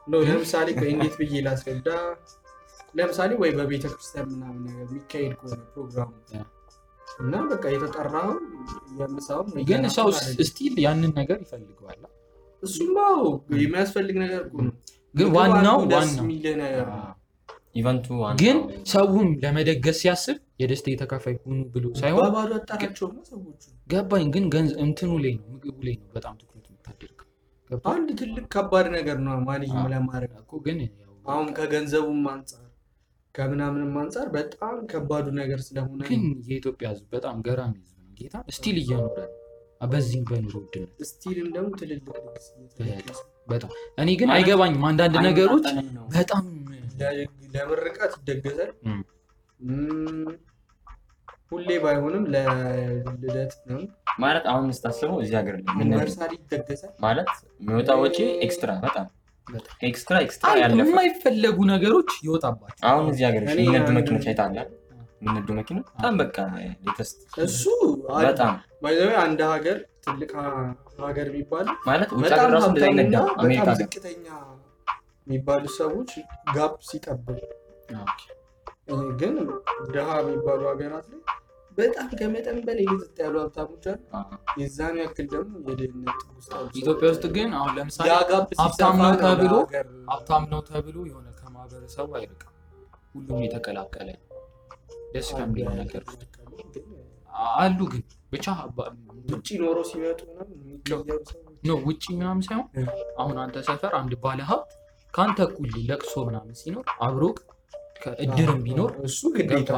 [0.07, 1.88] ነው ለምሳሌ እንዴት ብዬ ላስረዳ?
[2.96, 6.11] ለምሳሌ ወይ በቤተ ክርስቲያን ምናምን ነገር የሚካሄድ ከሆነ ፕሮግራሙ
[7.18, 8.31] እና በቃ የተጠራው
[8.98, 10.09] የምሳውም ግን ሰው
[10.48, 12.02] still ያንን ነገር ይፈልገዋል።
[12.62, 12.96] እሱማ
[13.57, 14.74] የሚያስፈልግ ነገር እኮ ነው።
[15.14, 15.78] ግን ዋናው
[17.74, 18.57] event ኡ ዋናው ግን
[18.90, 24.44] ሰውም ለመደገስ ሲያስብ የደስታ የተካፋይ ሁኑ ብሎ ሳይሆን በባዶ አጣራቸውማ ሰዎቹ። ገባኝ። ግን
[24.85, 26.35] እንትኑ ላይ ነው ምግቡ ላይ ነው በጣም
[27.90, 30.78] አንድ ትልቅ ከባድ ነገር ነው manage ለማድረግ እኮ ግን
[31.24, 32.58] አሁን ከገንዘቡም አንጻር
[33.35, 38.78] ከምናምንም አንጻር በጣም ከባዱ ነገር ስለሆነ ግን የኢትዮጵያ ሕዝብ በጣም ገራሚ ሕዝብ ነው። ጌታ still
[38.82, 39.18] እየኖረ
[39.92, 42.04] በዚህም በኑሮ ውድነት still ም ደግሞ ትልልቅ
[43.48, 45.64] በጣም እኔ ግን አይገባኝም። አንዳንድ ነገሮች
[46.14, 46.44] በጣም
[47.54, 48.70] ለምርቃት ይደገሳል።
[51.53, 53.81] ሁሌ ባይሆንም ለልደት ነው።
[54.19, 57.31] ማለት አሁን ስታስበው እዚህ ሀገር anniversary ይደገሳል። ማለት
[57.61, 59.09] የሚወጣ ወጪ extra በጣም
[59.83, 64.57] extra extra ያለፈ የማይፈለጉ ነገሮች ይወጣባቸው። አሁን እዚህ ሀገር የሚነዱ መኪኖች አይታለ
[65.21, 66.37] የሚነዱ መኪና በጣም በቃ
[66.87, 67.65] latest እሱ
[68.21, 68.55] በጣም
[69.25, 69.77] አንድ ሀገር
[70.07, 70.31] ትልቅ
[71.03, 74.27] ሀገር የሚባለው ማለት ውጭ ሀገር ራሱ እንደዛ ይነዳል አሜሪካ ዝቅተኛ
[75.27, 76.11] የሚባሉ ሰዎች
[76.54, 77.40] gap ሲጠብቅ
[79.20, 79.35] ግን
[79.88, 81.20] ድሃ የሚባሉ ሀገራት ላይ
[81.78, 84.00] በጣም ከመጠን በላይ የዘጥ ያሉ ሀብታሞች አሉ።
[84.60, 86.18] የዛን ያክል ደግሞ የድህነት
[86.74, 88.08] ኢትዮጵያ ውስጥ ግን አሁን ለምሳሌ
[88.62, 89.52] ሀብታም ነው ተብሎ
[90.10, 92.50] ሀብታም ነው ተብሎ የሆነ ከማህበረሰቡ አይርቅም።
[93.14, 94.10] ሁሉም የተቀላቀለ
[95.14, 96.04] ደስ ከሚለው ነገር
[97.56, 98.02] አሉ። ግን
[98.33, 98.46] ብቻ
[99.28, 100.20] ውጭ ኖሮ ሲመጡ
[101.66, 102.68] ነው ውጭ ምናምን ሳይሆን
[103.20, 104.70] አሁን አንተ ሰፈር አንድ ባለ ሀብት
[105.14, 107.38] ከአንተ እኩል ለቅሶ ምናምን ሲኖር አብሮክ
[108.03, 109.71] ከእድርም ቢኖር እሱ ግዴታ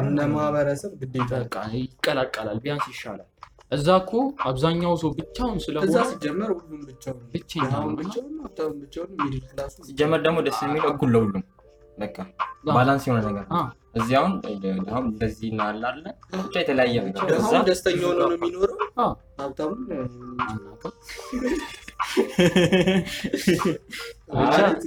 [0.00, 1.32] እንደ ማህበረሰብ ግዴታ
[1.76, 3.28] ይቀላቀላል፣ ቢያንስ ይሻላል።
[3.72, 4.12] እዛ እኮ
[4.48, 7.20] አብዛኛው ሰው ብቻውን እዛ ስለሆነ ሲጀመር ሁሉም ብቻውን
[9.86, 11.44] ሲጀመር ደግሞ ደስ የሚለው እኩል ለሁሉም
[11.98, 12.16] በቃ
[12.68, 13.46] ባላንስ የሆነ ነገር
[13.94, 14.32] እዚህ አሁን
[15.04, 16.04] እንደዚህ እና አለ አለ
[16.38, 18.78] ብቻ የተለያየ እዛ ድሃውን ደስተኛ ሆኖ ነው የሚኖረው።
[19.40, 19.82] ሀብታሙን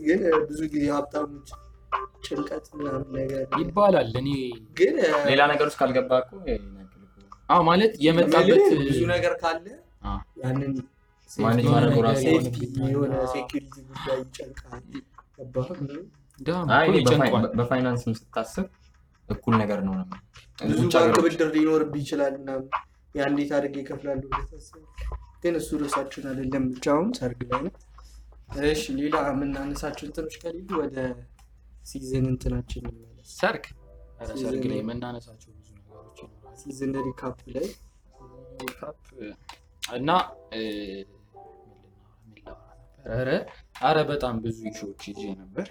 [0.08, 1.50] ግን ብዙ ጊዜ ሀብታሞች
[2.26, 4.30] ጭንቀት ምናምን ነገር ይባላል። እኔ
[4.80, 4.96] ግን
[5.30, 6.32] ሌላ ነገር ውስጥ ካልገባ እኮ
[7.50, 9.66] አዎ ማለት የመጣበት ብዙ ነገር ካለ
[10.44, 10.74] ያንን
[12.88, 14.84] የሆነ security ጉዳይ ይጨንቃል።
[17.60, 18.66] በፋይናንስም ስታስብ
[19.30, 19.94] እኩል ነገር ነው
[20.68, 22.68] ብዙ ባንክ ብድር ሊኖርብህ ይችላል ምናምን
[23.16, 24.30] ያ እንዴት አድርጌ ታስባለህ።
[25.44, 27.74] ግን እሱ ርዕሳችን አይደለም። ብቻ አሁን ሰርግ ላይ ነው።
[28.68, 30.98] እሺ ሌላ የምናነሳቸው እንትኖች ከሌሉ ወደ
[31.88, 32.86] season እንትናችን
[33.36, 33.66] ሰርግ
[34.42, 36.20] ሰርግ ላይ የምናነሳቸው ብዙ ነገሮች
[36.62, 37.68] season recap ላይ
[39.98, 40.10] እና?
[43.12, 43.30] ኧረ
[43.82, 45.68] ኧረ በጣም ብዙ issue ዎች ይዤ ነበር።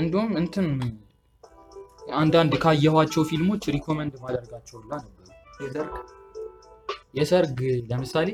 [0.00, 0.66] እንዲሁም እንትን
[2.16, 5.28] አንዳንድ ካየኋቸው ፊልሞች recommend ማደርጋቸው ሁላ ነበሩ።
[5.64, 5.94] የሰርግ
[7.18, 7.58] የሰርግ
[7.90, 8.28] ለምሳሌ?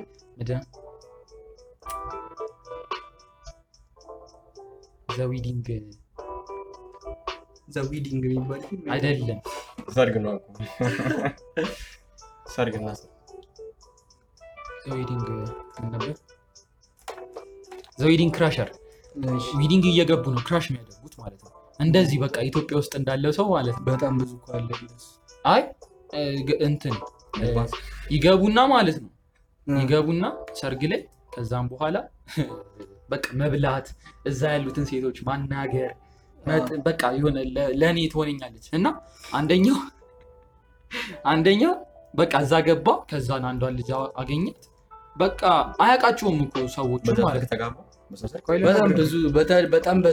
[5.16, 5.66] the wedding
[7.76, 8.63] the wedding የሚባል
[8.95, 9.39] አይደለም።
[9.93, 10.57] ሰርግ ነው እኮ።
[12.55, 12.89] ሰርግ እና
[14.87, 15.26] the wedding
[15.87, 16.15] ነበር?
[18.03, 18.68] the wedding crasher።
[19.59, 21.51] wedding እየገቡ ነው crash የሚያደርጉት ማለት ነው።
[21.81, 24.69] እንደዚህ በቃ ኢትዮጵያ ውስጥ እንዳለው ሰው ማለት ነው። በጣም ብዙ እኮ አለ
[25.45, 25.63] አይ
[26.67, 26.95] እንትን
[28.11, 29.11] ይገቡና ማለት ነው።
[29.67, 30.25] ይገቡና
[30.61, 31.01] ሰርግ ላይ
[31.35, 31.97] ከዛም በኋላ
[33.13, 33.87] በቃ መብላት
[34.27, 35.91] እዛ ያሉትን ሴቶች ማናገር
[36.39, 38.87] መጥ- በቃ የሆነ ለ- ለእኔ ትሆነኛለች። እና
[39.33, 39.79] አንደኛው
[41.33, 41.75] አንደኛው
[42.15, 43.91] በቃ እዛ ገባ ከዛን አንዷን ልጅ
[44.21, 44.63] አገኘት
[45.17, 45.41] በቃ
[45.83, 46.55] አያውቃቸውም እኮ
[48.47, 48.59] ቆይ
[49.69, 50.13] በጣም ብዙ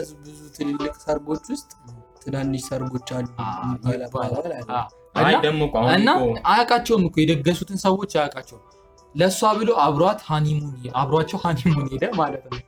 [0.56, 1.70] ትልልቅ ሰርጎች ውስጥ
[2.22, 3.26] ትናንሽ ሰርጎች አሉ
[5.20, 8.64] እና ደግሞ እኮ አሁን እና እኮ አያውቃቸውም እኮ የደገሱትን ሰዎች አያውቃቸውም።
[9.14, 12.60] ለእሷ ብሎ አብሯት honeymoon አብሯቸው honeymoon ሄደ ማለት ነው።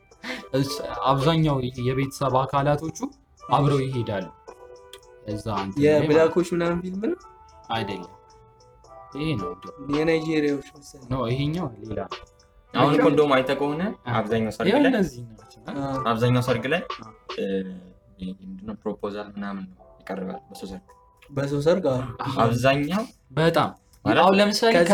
[1.06, 2.98] አብዛኛው የቤተሰብ አካላቶቹ
[3.42, 4.26] አብረው ይሄዳሉ።
[5.26, 5.46] እዛ
[5.84, 7.18] የ black ኦች ምናምን ፊልም ነው?
[7.70, 8.10] አይደለም።
[9.16, 9.50] ይሄ ነው
[9.94, 12.00] የናይጄሪያዎች መሰለኝ። ነው ይሄኛው ሌላ?
[12.10, 12.28] ነው።
[12.74, 13.82] አሁን እኮ እንደውም አይተህ ከሆነ
[14.12, 14.92] አብዛኛው ሰርግ ላይ
[16.06, 16.82] አብዛኛው ሰርግ ላይ
[18.82, 20.84] proposal ምናምን ነው ይቀርባል በሰው ሰርግ።
[21.30, 21.84] በሰው ሰርግ?
[22.38, 23.70] አብዛኛው በጣም
[24.04, 24.86] አሁን ለምሳሌ ነው።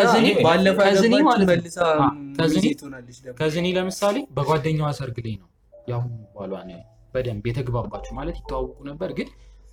[3.39, 5.49] ከዝኔ ለምሳሌ በጓደኛዋ ሰርግ ላይ ነው
[5.89, 6.81] የአሁኑ ባሏ ነው
[7.15, 9.29] በደንብ የተግባባችሁ ማለት ይተዋወቁ ነበር፣ ግን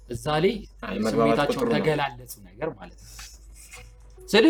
[0.09, 0.53] እዛ ላይ
[1.09, 3.11] ስሜታቸውን ነው። ተገላለጹ ነገር ማለት ነው።
[4.29, 4.45] ስል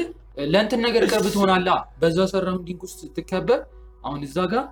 [0.53, 1.69] ለእንትን ነገር ቅርብ ትሆናላ።
[2.01, 3.59] በዛ surrounding ውስጥ ስትከበር
[4.03, 4.63] አሁን እዛ ጋር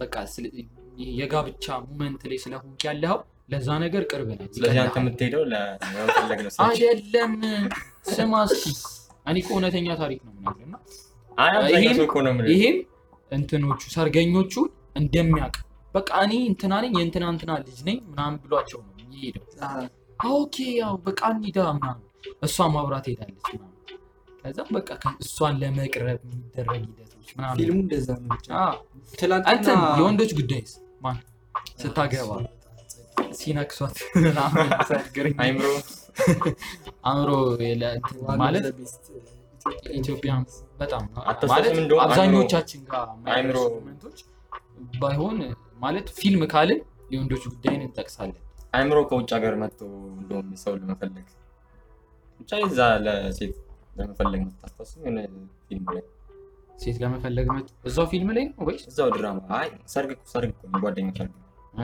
[0.00, 0.14] በቃ
[1.14, 3.18] የጋብቻ moment ላይ ስለሆንክ ያለኸው
[3.52, 5.64] ለዛ ነገር ቅርብ ነህ። ስለዚህ አንተ የምትሄደው ነው
[6.66, 7.34] አይደለም
[8.10, 8.64] ስማ እስኪ
[9.26, 10.32] እኔ እኮ እውነተኛ ታሪክ ነው
[11.38, 11.80] አብዛኛው
[12.52, 12.82] ይሄም-
[13.32, 14.52] እንትኖቹ ሰርገኞቹ
[15.00, 15.56] እንደሚያውቅ
[15.94, 19.70] በቃ እኔ እንትና ነኝ የእንትና እንትና ልጅ ነኝ ምናምን ብሏቸው ነው የሚሄደው። አ፣
[20.34, 22.02] okay ያው በቃ እንሂዳ ምናምን።
[22.46, 23.72] እሷ ማብራት ሄዳለች ምናምን።
[24.40, 24.90] ከዛ በቃ
[25.22, 28.36] እሷን ለመቅረብ የሚደረግ ሂደቶች ምናምን ፊልሙ እንደዛ ነው
[29.98, 30.72] የወንዶች ጉዳይስ?
[31.02, 31.18] ማን?
[31.80, 32.30] ስታገባ?
[33.38, 34.68] ሲነክሷት ምናምን
[37.04, 37.30] አእምሮ
[37.64, 38.64] የለ- እንትን ዋን ማለት
[39.96, 40.32] ኢትዮጵያ
[40.80, 41.02] በጣም?
[41.50, 41.72] ማለት
[42.04, 43.70] አብዛኞቻችን ጋር አእምሮ-
[45.02, 45.38] ባይሆን
[45.80, 46.80] ማለት ፊልም ካልን
[47.12, 48.42] የወንዶች ጉዳይን እንጠቅሳለን።
[48.72, 49.80] አይምሮ ከውጭ ሀገር መጥቶ
[50.16, 51.26] እንደውም ሰው ለመፈለግ
[52.40, 53.54] ብቻ የዛ ለሴት
[53.98, 55.18] ለመፈለግ የምታስታውስ የሆነ
[55.68, 56.02] ፊልም ላይ
[56.74, 58.82] ሴት ለመፈለግ መጡ እዛው ፊልም ላይ ነው ወይስ?
[58.90, 61.32] እዛው ድራማ አይ ሰርግ እኮ ሰርግ እኮ ነው ጓደኛ ሰርግ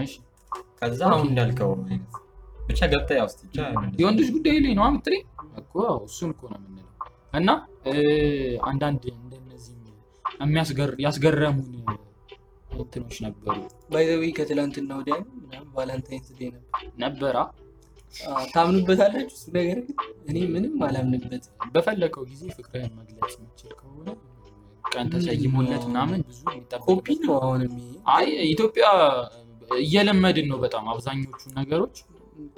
[0.03, 0.15] እሺ
[0.81, 2.13] ከዛ አሁን እንዳልከው አይነት
[2.63, 3.43] ብቻ ገብተህ ያው እስኪ
[4.01, 5.23] የወንዶች ጉዳይ ላይ ነው የምትለኝ
[5.61, 6.89] እኮ አዎ፣ እሱን እኮ ነው የምንለው።
[7.39, 7.49] እና
[7.87, 7.95] እ፣
[8.69, 9.77] አንዳንድ እንደነዚህ
[11.05, 11.71] ያስገረሙን
[12.77, 13.57] እንትኖች ነበሩ
[13.91, 17.37] by the way ከትላንትና ወዲያ ነው ምናምን Valentine's Day ነበር። ነበራ
[18.15, 19.35] አ፣ ታምኑበታላችሁ?
[19.35, 19.97] እሱ ነገር ግን
[20.31, 21.45] እኔ ምንም አላምንበት።
[21.75, 24.09] በፈለገው ጊዜ ፍቅርህን መግለጽ የምችል ከሆነ
[24.85, 26.41] ቀን ተሰይሞለት ምናምን ብዙ
[26.87, 27.75] ኮፒ ነው አሁንም
[28.15, 28.87] አይ ኢትዮጵያ
[29.81, 31.97] እየለመድን ነው በጣም አብዛኞቹ ነገሮች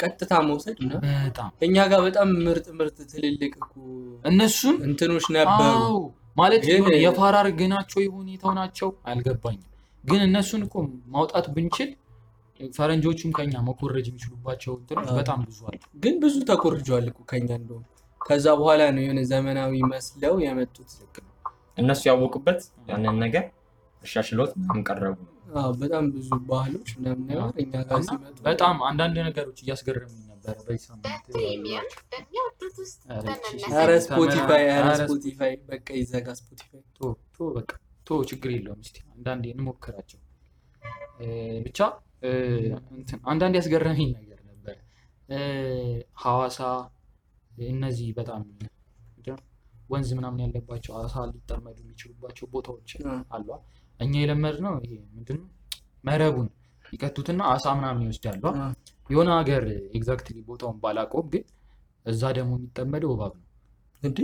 [0.03, 3.73] ቀጥታ መውሰድ ነው። በጣም እኛ ጋር በጣም ምርጥ ምርጥ ትልልቅ እኮ
[4.25, 5.99] እነሱን እንትኖች ነበሩ። አዎ
[6.37, 6.63] ማለት
[7.05, 9.71] የፋራ ግናቸው የሆነ የተውናቸው አልገባኝም።
[10.05, 10.75] ግን እነሱን እኮ
[11.15, 11.91] ማውጣት ብንችል
[12.61, 17.85] ፈረንጆቹም ከኛ መኮረጅ የሚችሉባቸው እንትኖች በጣም ብዙ አሉ። ግን ብዙ ተኮርጇል እኮ ከኛ እንደውም
[18.21, 20.93] ከዛ በኋላ ነው የሆነ ዘመናዊ መስለው የመጡት።
[21.79, 22.61] እነሱ ያወቁበት
[22.91, 23.45] ያንን ነገር
[24.03, 25.17] አሻሽሎት ምናምን ቀረቡ።
[25.79, 30.57] በጣም ብዙ ባህሎች ምናምን ነገር እኛ ጋር ሲመጡ በጣም አንዳንድ ነገሮች እያስገረሙኝ ነበረ
[33.73, 37.01] ኧረ Spotify ኧረ Spotify በቃ ይዘጋ Spotify። ቶ
[37.35, 37.71] ቶ በቃ
[38.07, 40.21] ቶ ችግር የለውም። እስኪ አንዳንዴ እንሞክራቸው
[41.67, 41.79] ብቻ
[43.31, 44.77] አንዳንድ ያስገረመኝ ነገር ነበረ
[46.25, 46.59] ሐዋሳ
[47.69, 48.43] እነዚህ በጣም
[49.91, 52.91] ወንዝ ምናምን ያለባቸው አሳ ሊጠመዱ የሚችሉባቸው ቦታዎች
[53.37, 53.49] አሏ።
[54.01, 55.49] እኛ የለመድነው ይሄ ምንድን ነው
[56.05, 56.49] መረቡን
[56.93, 58.67] ይከቱትና አሳ ምናምን ይወስዳሉ። አ፣
[59.11, 59.63] የሆነ ሀገር
[59.97, 61.45] exactly ቦታውን ባላውቅም ግን
[62.07, 63.47] እዛ ደግሞ የሚጠመደው እባብ ነው።
[64.03, 64.19] እንዴ?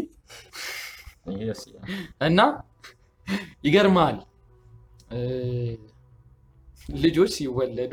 [2.27, 2.41] እና
[3.65, 4.17] ይገርማል።
[7.03, 7.93] ልጆች ሲወለዱ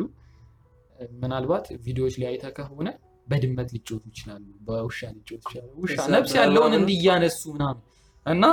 [1.20, 2.90] ምናልባት ቪዲዮዎች ላይ አይተህ ከሆነ
[3.28, 6.74] በድመት ሊጫወቱ ይችላሉ፣ በውሻ ሊጫወቱ ይችላሉ። ውሻ ነፍስ ያለውን?
[6.80, 7.82] እንዲያነሱ ምናምን
[8.26, 8.44] እና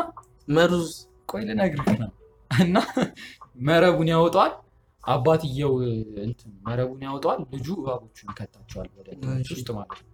[0.49, 0.91] መሩዝ።
[1.29, 2.11] ቆይ ልነግርህ። ነው
[2.61, 2.77] እና
[3.67, 4.53] መረቡን ያወጣዋል።
[5.05, 5.73] አባትየው
[6.25, 9.09] እንትን መረቡን ያወጣዋል። ልጁ እባቦቹን ይከታቸዋል ወደ
[9.51, 10.11] ውስጥ ማለት ነው።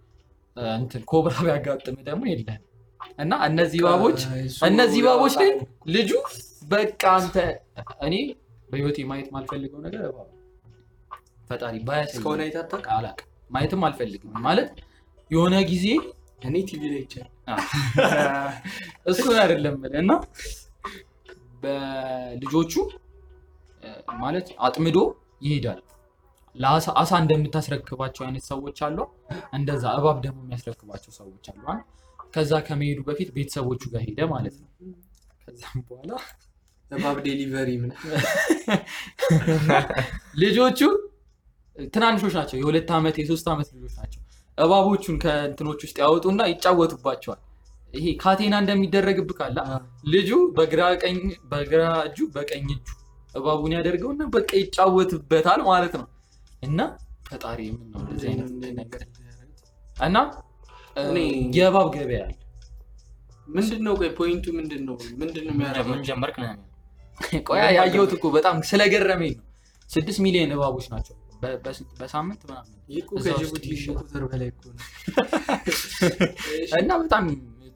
[0.76, 2.64] እንትን cobra ቢያጋጥም ደግሞ የለህም።
[3.18, 4.20] እና እነዚህ እባቦች
[4.68, 6.10] እነዚህ እባቦች ላይ ያወጣል። ልጁ
[6.68, 7.36] በቃ አንተ
[8.06, 8.14] እኔ
[8.70, 10.28] በህይወቴ ማየት ማልፈልገው ነገር እባብ
[11.48, 12.90] ፈጣሪ አይተህ አታውቅም?
[12.96, 14.68] አላውቅም። ማየትም አልፈልግም። ማለት
[15.30, 15.86] የሆነ ጊዜ
[16.44, 17.28] እኔ ቲቪ ላይ ይቻል
[19.10, 20.10] እሱን አይደለም እና
[21.62, 22.72] በልጆቹ
[24.20, 24.98] ማለት አጥምዶ
[25.42, 25.80] ይሄዳል።
[26.54, 28.98] ለአሳ አሳ እንደምታስረክባቸው አይነት ሰዎች አሉ።
[29.56, 31.64] እንደዛ እባብ ደግሞ የሚያስረክባቸው ሰዎች አሉ?
[32.34, 34.68] ከዛ ከመሄዱ በፊት ቤተሰቦቹ ጋር ሄደ ማለት ነው።
[35.44, 36.10] ከዛም በኋላ
[36.90, 37.70] እባብ ዴሊቨሪ
[40.42, 40.80] ልጆቹ
[41.92, 44.20] ትናንሾች ናቸው። የሁለት ዓመት የሶስት ዓመት ልጆች ናቸው።
[44.58, 47.40] እባቦቹን ከእንትኖች ውስጥ ያወጡና ይጫወቱባቸዋል
[47.94, 49.56] ይሄ ካቴና እንደሚደረግብህ ካለ
[50.12, 51.16] ልጁ በግራ ቀኝ
[51.52, 52.86] በግራ እጁ በቀኝ እጁ
[53.34, 56.06] እባቡን ያደርገውና በቃ ይጫወትበታል ማለት ነው።
[56.62, 56.78] እና
[57.28, 59.02] ፈጣሪ ምን ነው እንደዚህ አይነት ነገር
[59.98, 60.16] እና
[61.56, 62.34] የእባብ ገበያ አለ።
[63.48, 65.50] ምንድን ነው ቆይ ፖይንቱ ምንድን ነው ምንድን ነው?
[65.50, 66.36] ምን የሚያደርገው ጀመርክ?
[67.48, 69.44] ቆያ ያየሁት እኮ በጣም ስለገረመኝ ነው።
[69.88, 71.16] ስድስት ሚሊዮን እባቦች ናቸው።
[72.00, 72.76] በሳምንት ምናምን
[76.80, 77.24] እና በጣም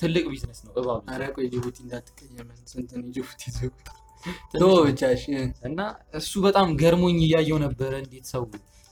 [0.01, 3.43] ትልቅ ቢዝነስ ነው። እባብ ኧረ ቆይ ጅቡቲ እንዳትቀየመን ስንት ነው ጅቡቲ
[4.87, 5.03] ብቻ
[5.69, 5.81] እና
[6.19, 8.43] እሱ በጣም ገርሞኝ እያየው ነበረ እንዴት ሰው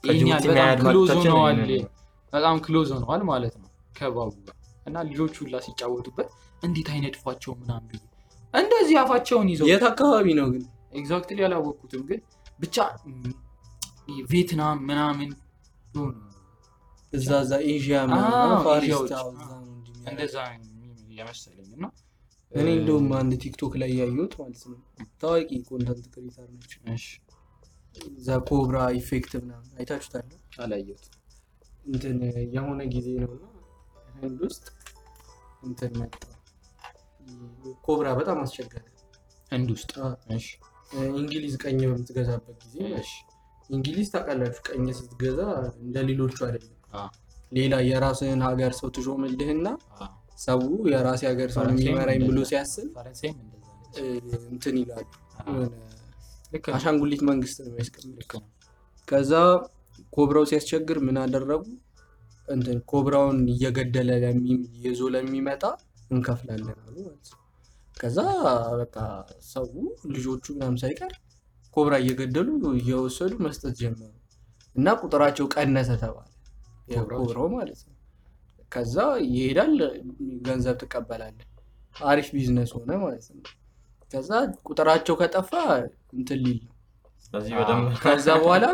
[0.04, 1.90] በጣም close ሆነዋል ይሄንን ነው።
[2.32, 6.28] በጣም close ሆነዋል ማለት ነው ከእባቡ ጋር። እና ልጆቹ ሁላ ሲጫወቱበት
[6.62, 8.00] እንዴት አይነድፏቸው ምናምን ብዬ
[8.54, 10.64] እንደዚህ አፋቸውን ይዘው የት አካባቢ ነው ግን?
[10.92, 12.20] exactly አላወቅኩትም ግን
[12.60, 12.76] ብቻ
[14.30, 15.30] ቪየትናም ምናምን
[17.12, 19.68] እዛ እዛ ኤዥያ ምናምን
[20.10, 20.36] እንደዛ
[21.16, 21.84] የመሰለኝ እና
[22.52, 24.78] እኔ እንደውም አንድ TikTok ላይ ያየሁት ማለት ነው።
[25.22, 26.48] ታዋቂ content creator
[26.94, 27.06] እሺ።
[28.10, 30.28] እዛ cobra effect ምናምን አይታችሁታል?
[30.58, 31.06] አላየሁት
[31.86, 32.18] እንትን
[32.54, 33.44] የሆነ ጊዜ ነው እና
[34.20, 34.66] ህንድ ውስጥ
[35.62, 36.14] እንትን መጣ።
[37.84, 38.86] cobra በጣም አስቸጋሪ
[39.50, 39.92] ህንድ ውስጥ?
[41.16, 42.76] እንግሊዝ ቅኝ በምትገዛበት ጊዜ
[43.70, 45.40] እንግሊዝ ታውቃላችሁ ቀኝ ስትገዛ
[45.82, 46.78] እንደ ሌሎቹ አይደለም።
[47.52, 49.66] ሌላ የራስህን ሀገር ሰው ትሾምልህና
[50.42, 50.60] ሰው
[50.92, 52.88] የራሴ ሀገር ሰው የሚመራኝ ብሎ ሲያስብ
[54.50, 55.06] እንትን ይላሉ።
[56.72, 58.46] አሻንጉሊት መንግስት ነው የሚያስቀምጥ ልክ ነው።
[59.08, 59.32] ከዛ
[60.12, 61.62] ኮብራው ሲያስቸግር ምን አደረጉ?
[62.48, 64.10] እንትን ኮብራውን እየገደለ
[64.84, 65.62] ይዞ ለሚመጣ
[66.10, 67.38] እንከፍላለን አሉ ማለት ነው።
[67.96, 68.18] ከዛ
[68.80, 68.96] በቃ
[69.52, 69.66] ሰው
[70.14, 71.12] ልጆቹ ምናምን ሳይቀር
[71.76, 72.48] cobra እየገደሉ
[72.80, 74.10] እየወሰዱ መስጠት ጀመሩ።
[74.76, 76.28] እና ቁጥራቸው ቀነሰ ተባለ?
[77.12, 77.91] cobra ው ማለት ነው
[78.72, 78.96] ከዛ
[79.30, 79.74] ይሄዳል
[80.46, 81.46] ገንዘብ ትቀበላለህ።
[82.04, 83.42] አሪፍ ቢዝነስ ሆነ ማለት ነው።
[84.10, 84.30] ከዛ
[84.68, 85.50] ቁጥራቸው ከጠፋ
[86.16, 86.70] እንትን ሊል ነው
[88.02, 88.64] ከዛ በኋላ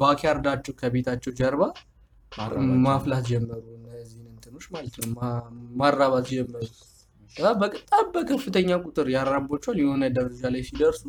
[0.00, 1.62] backyard ኣቸው ከቤታቸው ጀርባ
[2.84, 5.14] ማፍላት ጀመሩ እነዚህን እንትኖች ማለት ነው።
[5.80, 6.64] ማራባት ጀመሩ።
[7.62, 11.02] በጣም በከፍተኛ ቁጥር ያራቦቿል የሆነ ደረጃ ላይ ሲደርሱ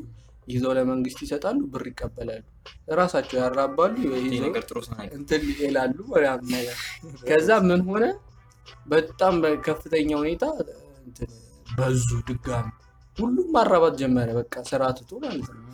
[0.48, 2.44] ይዘው ለመንግስት ይሰጣሉ ብር ይቀበላሉ።
[2.92, 3.96] እራሳቸው ያራባሉ
[5.18, 5.98] እንትን ይላሉ
[7.28, 8.04] ከዛ ምን ሆነ
[8.92, 10.44] በጣም በከፍተኛ ሁኔታ
[11.70, 12.70] በዙ ድጋሚ
[13.18, 15.66] ሁሉም ማራባት ጀመረ። በቃ ስራ ትቶ ማለት ነው።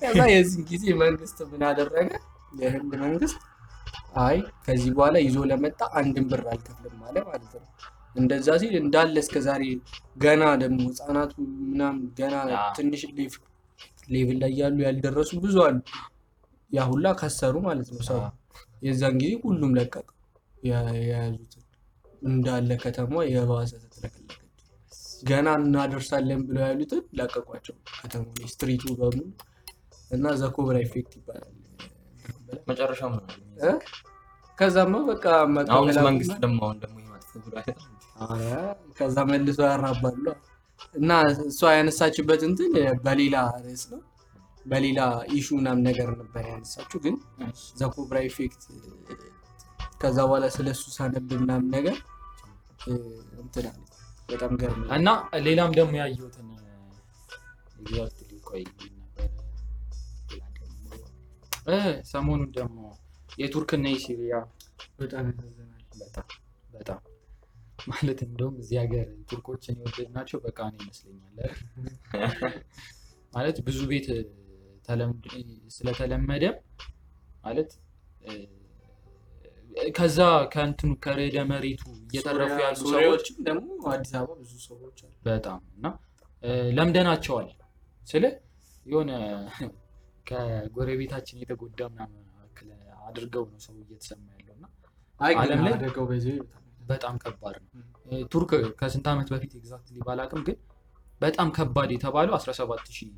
[0.00, 2.08] ከዛ የዚህ ጊዜ መንግስት ምን አደረገ?
[2.60, 3.40] የህንድ መንግስት
[4.22, 7.66] አይ ከዚህ በኋላ ይዞ ለመጣ አንድን ብር አልከፍልም አለ ማለት ነው።
[8.16, 9.62] እንደዛ ሲል እንዳለ እስከ ዛሬ
[10.18, 11.32] ገና ደግሞ ህፃናቱ
[11.66, 12.34] ምናምን ገና
[12.76, 13.42] ትንሽ lev-
[14.12, 15.76] level ላይ ያሉ ያልደረሱ ብዙ አሉ።
[16.70, 18.20] ያ ሁላ ከሰሩ ማለት ነው ሰው።
[18.82, 20.06] የዛን ጊዜ ሁሉም ለቀቀ
[20.66, 21.62] የያዙትን
[22.22, 24.42] እንዳለ ከተማ የባሰ ተጥለቀለቀች።
[25.22, 29.20] ገና እናደርሳለን ብለው ያሉትን ለቀቋቸው ከተማ street ኡ በሙሉ
[30.10, 31.52] እና the cobra effect ይባላል።?
[33.62, 33.72] እ?
[34.58, 35.24] ከዛማ በቃ
[36.08, 36.34] መንግስት
[38.26, 38.44] ኧረ፣
[38.98, 40.24] ከዛ መልሶ ያራባሉ
[40.94, 41.10] እና
[41.44, 42.72] እሷ ያነሳችበት እንትን
[43.04, 44.00] በሌላ ርዕስ ነው
[44.66, 45.00] በሌላ
[45.34, 47.16] issue ምናምን ነገር ነበር ያነሳችው ግን
[47.80, 48.62] the cobra effect
[50.00, 51.96] ከዛ በኋላ ስለ እሱ ሳነብ ምናምን ነገር
[52.86, 52.94] እ፣
[53.42, 53.82] እንትን አለ
[54.28, 55.08] በጣም የሚገርም እና
[55.44, 56.48] ሌላም ደግሞ ያየሁትን
[57.80, 59.28] exactly ቆይ ምን ነበረ?
[60.30, 60.86] ሌላ ደግሞ
[61.68, 61.76] እ
[62.10, 62.78] ሰሞኑን ደግሞ
[63.38, 64.34] የቱርክና የሲሪያ
[65.00, 65.72] በጣም ያሳዝናል
[66.02, 66.26] በጣም
[66.70, 67.00] በጣም
[67.86, 71.36] ማለት እንደውም እዚህ ሀገር ቱርኮችን የወደድናቸው በቃ ነው ይመስለኛል?
[73.32, 74.08] ማለት ብዙ ቤት
[75.76, 76.44] ስለተለመደ
[77.44, 77.70] ማለት
[79.94, 80.18] ከዛ
[80.52, 85.86] ከእንትኑ ከርዕደ መሬቱ እየተረፉ ያሉ ሰዎች ደግሞ አዲስ አበባ ብዙ ሰዎች አሉ በጣም እና
[86.72, 87.48] ለምደናቸዋል
[88.02, 88.24] ስለ
[88.86, 89.10] የሆነ
[90.28, 92.22] ከጎረቤታችን የተጎዳ ምናምን
[93.08, 94.64] አድርገው ነው ሰው እየተሰማ ያለው እና
[95.38, 95.74] ዓለም ላይ
[96.88, 97.70] በጣም ከባድ ነው።
[98.32, 98.50] ቱርክ
[98.80, 100.56] ከስንት ዓመት በፊት exactly ባላቅም ግን
[101.20, 103.10] በጣም ከባድ የተባለው 17 ሺህ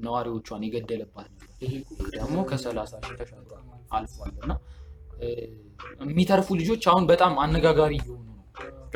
[0.00, 1.72] ነዋሪዎቿን የገደለባት ነበር። ይሄ
[2.16, 4.52] ደግሞ ከ30 ሺህ ተሻግሯል አልፏል እና
[6.04, 8.44] የሚተርፉ ልጆች አሁን በጣም አነጋጋሪ እየሆኑ ነው።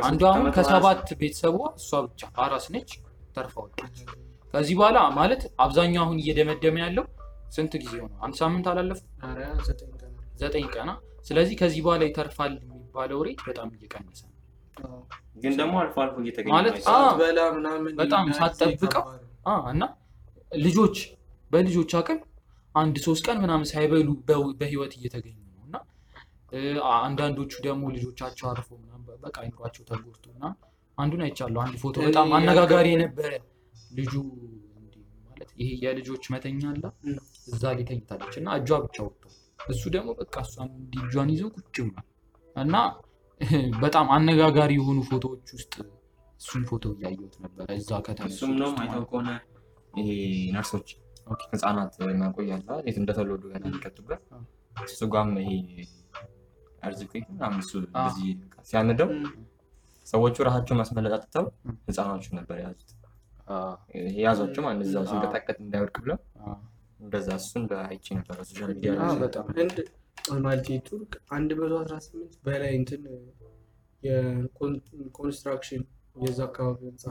[0.04, 2.90] አንዷ አሁን ከሰባት ቤተሰቧ እሷ ብቻ አራስ ነች
[3.36, 3.96] ተርፋ ወጣች።
[4.54, 7.04] ከዚህ በኋላ ማለት አብዛኛው አሁን እየደመደመ ያለው
[7.54, 8.12] ስንት ጊዜ ሆነ?
[8.24, 9.00] አንድ ሳምንት አላለፍ
[10.42, 10.90] ዘጠኝ ቀና።
[11.26, 14.20] ስለዚህ ከዚህ በኋላ ይተርፋል የሚባለው ሬት በጣም እየቀነሰ
[14.84, 15.00] ነው።
[15.42, 16.76] ግን ደግሞ አልፎ አልፎ እየተገኘ ማለት
[18.00, 19.04] በጣም ሳትጠብቀው
[19.72, 19.82] እና
[20.52, 20.96] ልጆች
[21.50, 22.20] በልጆች አቅም
[22.74, 24.08] አንድ ሶስት ቀን ምናምን ሳይበሉ
[24.60, 25.36] በህይወት እየተገኙ
[26.98, 28.68] አንዳንዶቹ ደግሞ ልጆቻቸው አርፎ
[29.22, 30.44] በቃ አይምሯቸው ተጎድቶ እና
[30.98, 33.30] አንዱን አይቻለሁ። አንድ ፎቶ በጣም አነጋጋሪ የነበረ
[33.94, 34.12] ልጁ
[35.32, 36.84] ማለት ይሄ የልጆች መተኛ አለ?
[37.50, 39.34] እዛ ላይ ተኝታለች እና እጇ ብቻ ወጥቷል።
[39.68, 40.34] እሱ ደግሞ በቃ
[40.66, 42.06] እንዲህ እጇን ይዞ ቁጭ ብሏል።
[42.56, 42.76] እና
[43.82, 45.74] በጣም አነጋጋሪ የሆኑ ፎቶዎች ውስጥ
[46.40, 49.28] እሱን ፎቶ እያየሁት ነበረ። እዛ ከተነሱ እሱም ነው አይተው ከሆነ
[49.94, 50.08] ይሄ
[50.54, 50.88] ነርሶች
[51.52, 54.22] ህፃናት ማቆያላ የት እንደተወለዱ ገና የሚቀጡበት
[54.84, 55.50] እሱ ጋም ይሄ
[58.68, 59.08] ሲያንደው
[60.06, 61.46] ሰዎቹ ራሳቸው ማስመለጥ አጥተው
[61.88, 62.90] ህፃናቹ ነበር የያዙት።
[64.14, 66.18] የያዟቸው ማለት እዛው ሲንቀጠቀጥ እንዳይወድቅ ብለው
[67.02, 69.46] እንደዛ እሱን በአይቼ ነበረ ሶሻል ሚዲያ በጣም
[70.44, 73.02] ማለት ቱርክ አንድ መቶ አስራ ስምንት በላይ እንትን
[74.02, 75.82] የኮንስትራክሽን
[76.16, 77.04] የዛ አካባቢ ህንፃ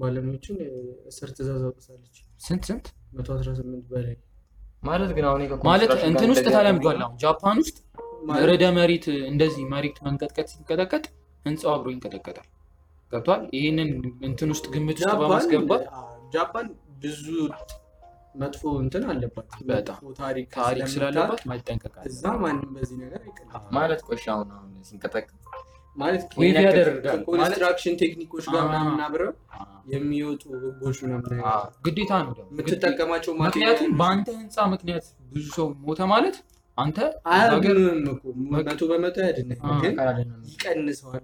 [0.00, 0.56] ባለሙያዎችን
[1.10, 2.86] እስር ትእዛዝ አውጥታለች። ስንት ስንት?
[3.16, 4.16] መቶ አስራ ስምንት በላይ።
[4.82, 7.76] ማለት ግን አሁን ማለት እንትን ውስጥ ተለምዷል። አሁን ጃፓን ውስጥ
[8.42, 11.04] ርዕደ መሬት እንደዚህ መሬት መንቀጥቀጥ ሲንቀጠቀጥ
[11.44, 12.46] ህንፃው አብሮ ይንቀጠቀጣል።
[13.12, 13.90] ገብቷል። ይህንን
[14.28, 15.82] እንትን ውስጥ ግምት ውስጥ በማስገባት
[16.34, 16.68] ጃፓን
[17.02, 17.24] ብዙ
[18.34, 20.48] መጥፎ እንትን አለባት። በጣም ታሪክ
[20.94, 25.30] ስላለባት ማይጠንቀቃል። እዛ ማንም በዚህ ነገር አይቀልም። ማለት ቆሻ አሁን አሁን ሲንቀጠቀጥ
[25.96, 26.22] ማለት
[27.04, 29.30] ከኮንስትራክሽን ቴክኒኮች ጋር ምናምን አብረው
[29.92, 31.38] የሚወጡ ህጎች ምናምን
[31.86, 36.36] ግዴታ ነው የምትጠቀማቸው ምክንያቱም በአንተ ህንፃ ምክንያት ብዙ ሰው ሞተ ማለት
[36.78, 36.98] አንተ
[37.32, 38.22] አያድንም እኮ
[38.54, 41.22] መቶ በመቶ አያድንም፣ አ፣ ግን አይደለም። ይቀንሰዋል።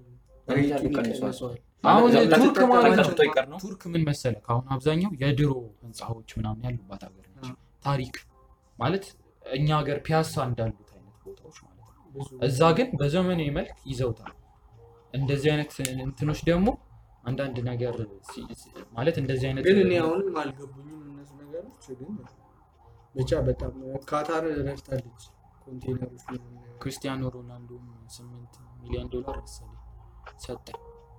[1.85, 3.09] አሁን ቱርክ ማለት
[3.93, 5.51] ምን መሰለህ አሁን አብዛኛው የድሮ
[5.83, 7.49] ህንፃዎች ምናምን ያሉባት ሀገር ነች።
[7.85, 8.15] ታሪክ
[8.77, 9.05] ማለት
[9.53, 11.89] እኛ ሀገር ፒያሳ እንዳሉት አይነት ቦታዎች ማለት ነው።
[12.47, 14.33] እዛ ግን በዘመናዊ መልክ ይዘውታል።
[15.15, 15.73] እንደዚህ አይነት
[16.05, 16.67] እንትኖች ደግሞ
[17.25, 17.95] አንዳንድ ነገር
[18.95, 22.11] ማለት እንደዚህ አይነት ግን እኔ አሁንም አልገቡኝም እነሱ ነገሮች። ግን
[23.17, 23.73] ብቻ በጣም
[24.09, 25.23] ካታር ረድታለች
[25.65, 26.49] ኮንቴነሮች ምናምን
[26.83, 27.85] ክርስቲያኖ ሮናልዶም
[28.17, 29.79] ስምንት ሚሊዮን ዶላር መሰለኝ
[30.41, 30.67] ሰጠ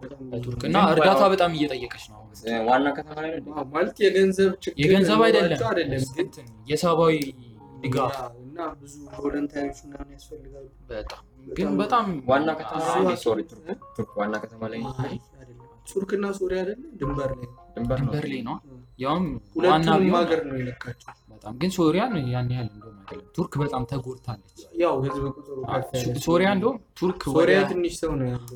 [0.01, 2.31] በጣም ለቱርክ እና እርዳታ በጣም እየጠየቀች ነው አሁን።
[2.69, 6.29] ዋና ከተማ ነው ማለት የገንዘብ ችግር የገንዘብ አይደለም አይደለም ግን
[6.71, 7.17] የሰብአዊ
[7.83, 11.21] ድጋፍ እና ብዙ voluntary ዎች ምናምን ያስፈልጋሉ። በጣም
[11.53, 13.39] ግን በጣም ዋና ከተማ ላይ sorry?
[13.95, 18.41] ቱርክ ዋና ከተማ ላይ አይ፣ አይደለም። ቱርክና ሶሪያ አይደለም ድንበር ላይ ነው። ድንበር ነው። ላይ
[18.41, 18.57] ነው
[18.99, 19.25] ያውም
[19.65, 22.69] ዋና ሀገር ነው የነካቸው። በጣም ግን ሶሪያን ያን ያህል
[23.35, 24.59] ቱርክ በጣም ተጎድታለች።
[26.25, 28.47] ሶሪያ እንደውም ቱርክ ሶሪያ ትንሽ ሰው ነው ያለው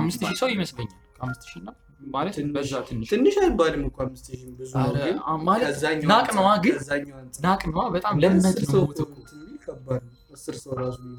[0.00, 1.70] አምስት ሺህ ሰው ይመስለኛል። ከአምስት ሺህ እና
[2.12, 4.72] ማለት በዛ ትንሽ ትንሽ አይባልም እኮ አምስት ሺህ ብዙ
[5.10, 9.08] ነው፣ ማለት ከዛኛው ናቅ አንጻር- ነዋ ግን ከዛኛው አንጻር ናቅ ነዋ በጣም ለምነት ነው ነው።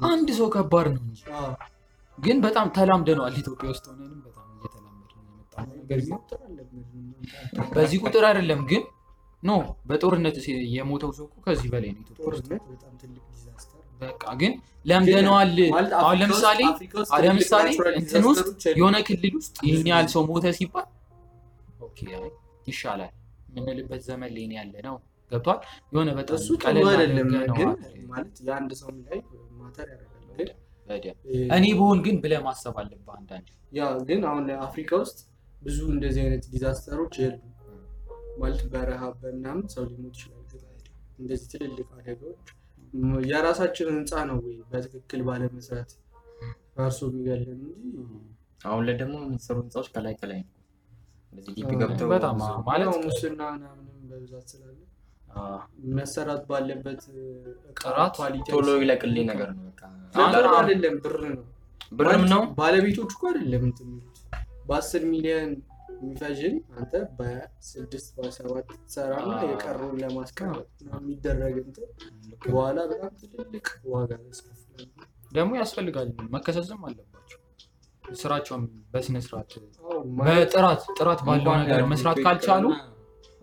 [0.08, 1.20] አንድ ሰው ከባድ ነው እንጂ
[2.18, 6.84] ግን በጣም ተላምደነዋል። ኢትዮጵያ ውስጥ ሆነንም በጣም እየተላመድ የመጣ ነገር ቢሆን ቁጥር አለብን።
[7.74, 8.82] በዚህ ቁጥር አይደለም ግን
[9.44, 9.52] ኖ
[9.88, 10.36] በጦርነት
[10.74, 12.02] የሞተው ሰው እኮ ከዚህ በላይ ነው
[14.02, 14.52] በቃ ግን
[14.86, 15.50] ለምደነዋል።
[15.98, 16.60] አሁን ለምሳሌ
[17.24, 17.66] ለምሳሌ
[18.00, 20.86] እንትን ውስጥ የሉም። የሆነ ክልል ውስጥ ይህን ያህል ሰው ሞተ ሲባል
[21.86, 22.28] okay አይ
[22.66, 23.12] ይሻላል
[23.50, 24.96] የምንልበት ዘመን ላይ ነው ያለ ነው።
[25.30, 25.60] ገብቷል።
[25.92, 26.86] የሆነ በጣም ቀለል
[28.42, 29.20] የአንድ ሰው ላይ
[29.60, 30.10] matter ያደርጋል።
[31.56, 35.18] እኔ በሆን ግን ብለህ ማሰብ አለብህ አንዳንድ ያ ግን አሁን አፍሪካ ውስጥ
[35.62, 37.36] ብዙ እንደዚህ አይነት disaster ኦች የሉ
[38.40, 40.40] ማለት በረሃብ በምናምን ሰው ሊሞት ይችላል።
[41.18, 42.48] እንደዚህ ትልልቅ አደጋዎች
[43.28, 45.90] የራሳችን ህንፃ ነው ወይ በትክክል ባለመስራት
[46.76, 47.82] ፈርሶ የሚገለን እንጂ
[48.64, 50.50] አሁን ላይ ደግሞ የሚሰሩ ህንፃዎች ከላይ ከላይ ነው።
[52.12, 53.80] በጣም አዎ። ማለት ያው ሙስና ምናምንም
[54.10, 54.78] በብዛት ስላለ
[55.36, 55.54] አዎ፣
[55.96, 57.02] መሰራት ባለበት
[57.78, 58.16] ጥራት
[58.50, 59.82] ቶሎ ይለቅልኝ ነገር ነው። በቃ
[60.34, 61.42] ብር አይደለም ብር ነው
[61.92, 64.18] ብርም ነው ባለቤቶቹ እኮ አይደለም እንትን የሚሉት
[64.68, 65.50] በአስር ሚሊዮን
[66.04, 71.88] የሚፈጅን አንተ በስድስት በሰባት ትሰራና አዎ። የቀረውን ለማስቀረት የሚደረግ እንትን።
[72.46, 74.10] በኋላ በጣም ትልልቅ ዋጋ
[75.32, 77.40] ደግሞ ያስፈልጋል መከሰስም አለባቸው።
[78.04, 79.52] ስራቸውን በስነ ስርዓት
[79.84, 82.64] አዎ፣ ማለት በጥራት ጥራት ባለው ነገር መስራት ካልቻሉ?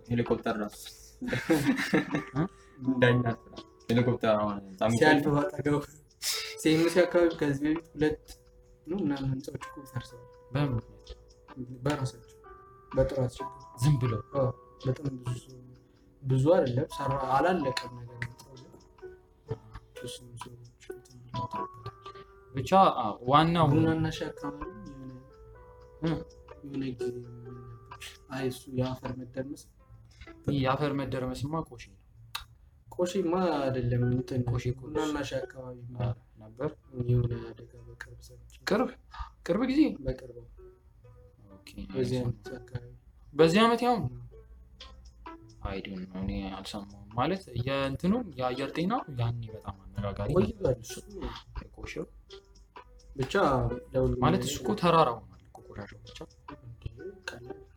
[0.08, 0.82] ሄሊኮፕተር ራሱ
[2.86, 3.42] እንዳይናት
[3.90, 4.38] ሄሊኮፕተር
[4.94, 5.76] ሲያልፍ ባጠገቡ
[6.62, 8.24] ሴምሲ አካባቢ ከዚህ በፊት ሁለት
[8.88, 10.28] ነው ምናምን ህንፃዎች እኮ ፈርሰዋል?
[11.84, 12.31] በራሳቸው
[12.92, 14.22] በጥራት ችግር ዝም ብለው?
[14.86, 15.44] በጣም ብዙ
[16.24, 18.18] ብዙ አይደለም ሰራ አላለቀም ነገር
[22.56, 22.72] ብቻ
[23.30, 24.70] ዋናው ቡናና አካባቢ
[26.04, 27.16] የሆነ ጊዜ?
[28.32, 29.62] አይ እሱ የአፈር መደርመስ
[30.58, 31.98] የአፈር መደረመስማ ቆሼ ነው።
[32.96, 35.78] ቆሼማ አይደለም እንትን ቆሼ ቡናና ሻይ አካባቢ
[36.42, 36.70] ነበር።
[37.10, 38.20] የሆነ አደጋ በቅርብ
[38.68, 38.90] ቅርብ?
[39.48, 39.82] ቅርብ ጊዜ?
[40.00, 40.38] በቅርብ
[41.94, 42.88] በዚህ አይነት አካባቢ?
[43.34, 43.96] በዚህ ዓመት ያው?
[45.66, 50.30] አይዲን ነው እኔ አልሰማሁም። ማለት የእንትኑን የአየር ጤና ያኔ በጣም አነጋጋሪ
[53.16, 53.34] ብቻ
[54.24, 56.20] ማለት እሱ እኮ ተራራ ሆኗል እኮ ቆሻሻው ብቻ።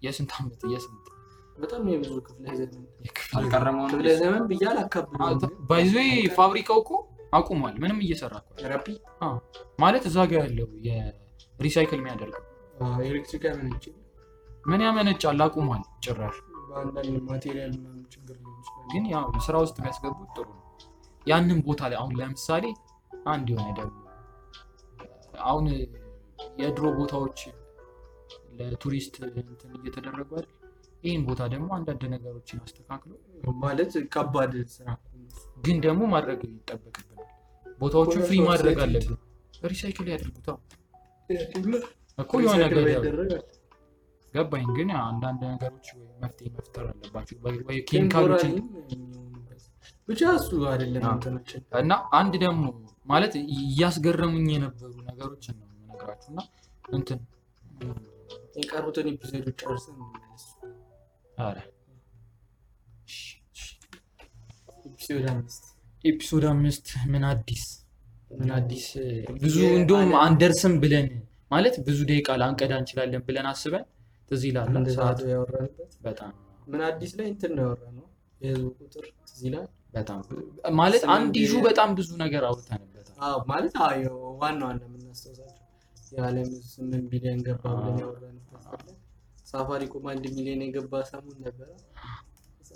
[0.05, 1.05] የስንት ዓመት የስንት?
[1.57, 2.81] በጣም የብዙ ክፍለ ዘመን
[3.11, 3.43] ክፍለ
[4.51, 5.95] ብዬ አላካብደውም ግን ባይዞ
[6.39, 6.93] ፋብሪካው እኮ
[7.33, 8.35] አቁሟል። ምንም እየሰራ
[9.81, 12.45] ማለት እዛ ጋር ያለው የ recycle የሚያደርገው
[13.05, 13.85] ኤሌክትሪክ ያመነጭ
[14.65, 15.41] ምን ያመነጫል?
[15.45, 16.37] አቁሟል ጭራሽ።
[16.69, 20.63] በአንዳንድ material ምናምን ችግር ሊሆን ይችላል ግን ያው ስራ ውስጥ ቢያስገቡት ጥሩ ነው።
[21.27, 22.65] ያንን ቦታ ላይ አሁን ለምሳሌ
[23.29, 24.01] አንድ የሆነ ደግሞ
[25.45, 25.67] አሁን
[26.61, 27.39] የድሮ ቦታዎች
[28.59, 30.51] ለቱሪስት እንትን እየተደረጉ አይደል?
[31.03, 33.13] ይህን ቦታ ደግሞ አንዳንድ ነገሮችን አስተካክሎ
[33.65, 34.89] ማለት ከባድ ስራ
[35.65, 37.29] ግን ደግሞ ማድረግ ይጠበቅብናል።
[37.79, 39.19] ቦታዎቹን ፍሪ ማድረግ አለብን።
[39.65, 40.49] ሪሳይክል ያድርጉታ
[42.19, 42.63] እኮ የሆነ
[44.35, 45.87] ገባኝ። ግን አንዳንድ ነገሮች
[46.23, 47.37] መፍትሄ መፍጠር አለባቸው
[47.91, 48.55] ኬሚካሎችን
[50.09, 52.65] ብቻ እሱ አይደለም አዎ። እንትናችን እና አንድ ደግሞ
[53.07, 56.41] ማለት እያስገረሙኝ የነበሩ ነገሮችን ነው የምነግራችሁ። እና
[56.93, 57.21] እንትን
[58.59, 60.01] የቀሩትን episode ኦች ጨርሰን
[66.05, 67.63] episode አምስት ምን አዲስ?
[68.39, 68.87] ምን አዲስ?
[69.39, 71.07] ብዙ እንደውም አንደርስም ብለን
[71.51, 73.85] ማለት ብዙ ደቂቃ ላንቀዳ እንችላለን ብለን አስበን
[74.31, 76.33] ትዝ ይላል ሰዓቱ ያወራንበት በጣም
[76.69, 78.07] ምን አዲስ ላይ እንትን ነው ያወራነው
[78.41, 80.21] የህዝቡ ቁጥር ትዝ ይላል። በጣም
[80.79, 83.17] ማለት አንድ ቢሊዮን- በጣም ብዙ ነገር አውርተንበታል።
[83.51, 85.61] ማለት ዋና ዋና የምናስታውሳቸው
[86.13, 88.89] የዓለም ስምንት ቢሊዮን ገባ ብለን ያወራንበት
[89.51, 91.69] ሳፋሪኮም አንድ ሚሊዮን የገባ ሰሞን ነበረ።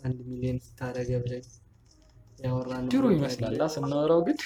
[0.05, 1.45] አንድ ሚሊዮን ስላደረገ ብለን
[2.91, 4.37] ድሮ ይመስላል ስናወራው ግን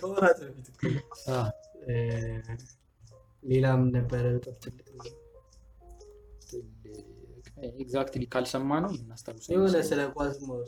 [0.00, 0.66] ከወራት በፊት
[3.42, 4.86] ሌላም ነበረ በጣም ትልቅ
[7.78, 10.62] exactly ካልሰማ ነው የምናስታውሰው የሆነ ስለ ኳስ ሰሞን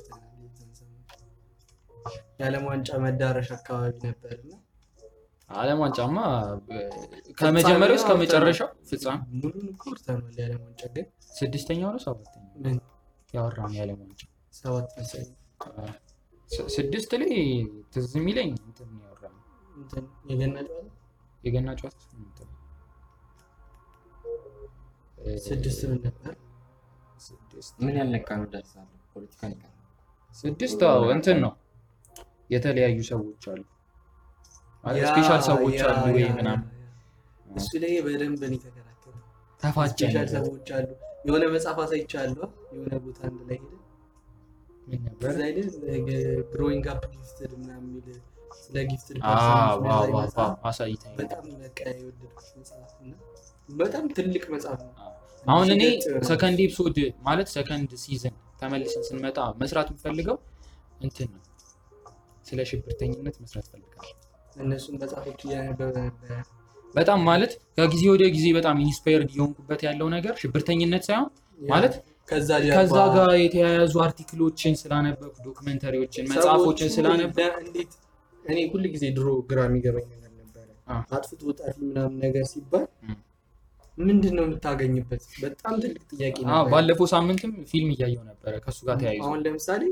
[2.40, 4.52] የዓለም ዋንጫ መዳረሻ አካባቢ ነበር እና
[5.50, 6.18] ዓለም ዋንጫማ
[7.38, 11.06] ከመጀመሪያው እስከ መጨረሻው ፍጻሜ ሙሉን እኮ አውርተናል። የዓለም ዋንጫ ግን።
[11.38, 12.48] ስድስተኛው ነው ሰባተኛው?
[12.64, 12.76] ምን?
[13.34, 14.22] ያወራነው የዓለም ዋንጫ።
[14.54, 15.30] ሰባት መሰለኝ
[16.70, 17.30] ስድስት ላይ
[17.92, 19.40] ትዝ የሚለኝ እንትን ነው ያወራነው
[21.44, 21.98] የገና ጨዋታ
[25.44, 26.32] ስድስት ምን ነበር?
[27.80, 28.46] ምን ያልነካ ነው
[29.12, 29.64] ፖለቲካ ነካ
[30.36, 31.52] ስድስት አዎ እንትን ነው
[32.50, 33.60] የተለያዩ ሰዎች አሉ
[35.08, 36.68] special ሰዎች አሉ ወይ ምናምን
[37.56, 39.14] እሱ ላይ በደንብ ነው የተከራከረ።
[39.62, 40.00] ተፋጨ
[40.34, 40.88] ሰዎች አሉ።
[41.26, 43.74] የሆነ መጽሐፍ አሳይቻለሁ። የሆነ ቦታ አንድ ላይ ሄደ
[44.88, 45.32] ምን ነበር
[46.52, 48.18] growing up gifted ምናምን የሚል
[48.58, 51.16] ስለ gifted አዎ፣ person wow፣ የሚያሳይ wow፣ መጽሐፍ wow፣ አሳይተኸኝ
[53.78, 54.92] በጣም ትልቅ መጽሐፍ ነው።
[55.44, 55.82] አሁን እኔ
[56.28, 56.96] second episode
[57.26, 60.36] ማለት second season ተመልሰን ስንመጣ መስራት የምፈልገው
[61.00, 61.40] እንትን ነው።
[62.46, 64.12] ስለ ሽብርተኝነት መስራት ፈልጋለሁ።
[64.56, 65.40] እነሱን መጽሐፎች
[66.94, 71.28] በጣም ማለት ከጊዜ ወደ ጊዜ በጣም inspired እየሆንኩበት ያለው ነገር ሽብርተኝነት ሳይሆን
[71.60, 71.94] ማለት
[72.28, 72.50] ከዛ
[73.14, 77.56] ጋር የተያያዙ article ኦችን ስላነበብኩ documentary ዎችን፣ መጽሐፎችን ስላነበብኩ
[78.44, 80.68] እኔ ሁል ጊዜ ድሮ ግራ የሚገባኝ ነገር ነበረ።
[81.10, 82.86] አጥፍቶ ጠፊ ምናምን ነገር ሲባል
[83.98, 85.22] ምንድን ነው የምታገኝበት?
[85.42, 89.82] በጣም ትልቅ ጥያቄ አዎ፣ ነበር። ባለፈው ሳምንትም ፊልም እያየው ነበረ ከእሱ ጋር ተያይዞ አሁን ለምሳሌ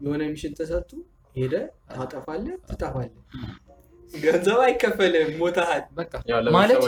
[0.00, 0.90] የሆነ ሚሽን ተሰጥቶ
[1.34, 1.54] ሄደ
[1.90, 3.16] ታጠፋለህ፣ ትጠፋለህ፣
[4.12, 5.30] ገንዘብ አይከፈልም፣
[6.30, 6.78] ያው ማለት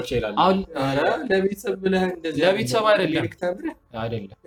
[1.30, 3.26] ለቤተሰብ ብለህ እንደዚህ ለቤተሰብ አይደለም።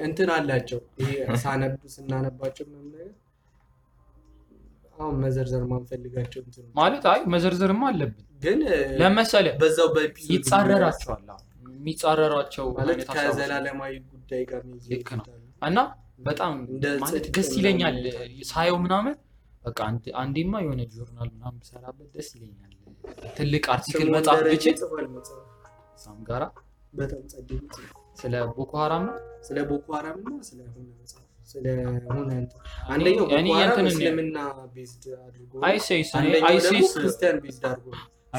[0.06, 1.12] እንትን አላቸው። ይሄ
[1.44, 3.12] ሳነብ ስናነባቸው ምናምን ነገር
[5.04, 6.42] አሁን መዘርዘር ማንፈልጋቸው
[6.76, 8.60] ማለት አይ መዘርዘርማ አለብን ግን
[9.00, 9.90] ለመሰለ በዛው
[10.30, 11.40] ይጻረራቸዋል ነው።
[13.16, 15.26] ከዘላለማዊ ጉዳይ ጋር ልክ ነው።
[15.62, 15.80] እና
[16.28, 16.54] በጣም
[17.04, 17.96] ማለት ደስ ይለኛል
[18.50, 19.16] ሳየው ምናምን
[19.64, 19.80] በቃ
[20.22, 22.70] አንዴማ የሆነ ጆርናል ምናምን ብሰራበት ደስ ይለኛል።
[23.38, 24.78] ትልቅ አርቲክል ደረጀ ብችል
[26.04, 26.44] ሳም ጋራ
[28.20, 29.16] ስለ ቦኮ ሀራም ነው።
[29.48, 30.60] ስለ ቦኮ ሀራም እና ስለ
[31.56, 33.28] ሆነ መጽሐፍ ስለ ሆነ እንትን አንደኛው
[33.92, 34.38] እስልምና
[34.76, 35.52] ቤዝድ አድርጎ
[36.96, 37.90] ክርስቲያን ቤዝድ አድርጎ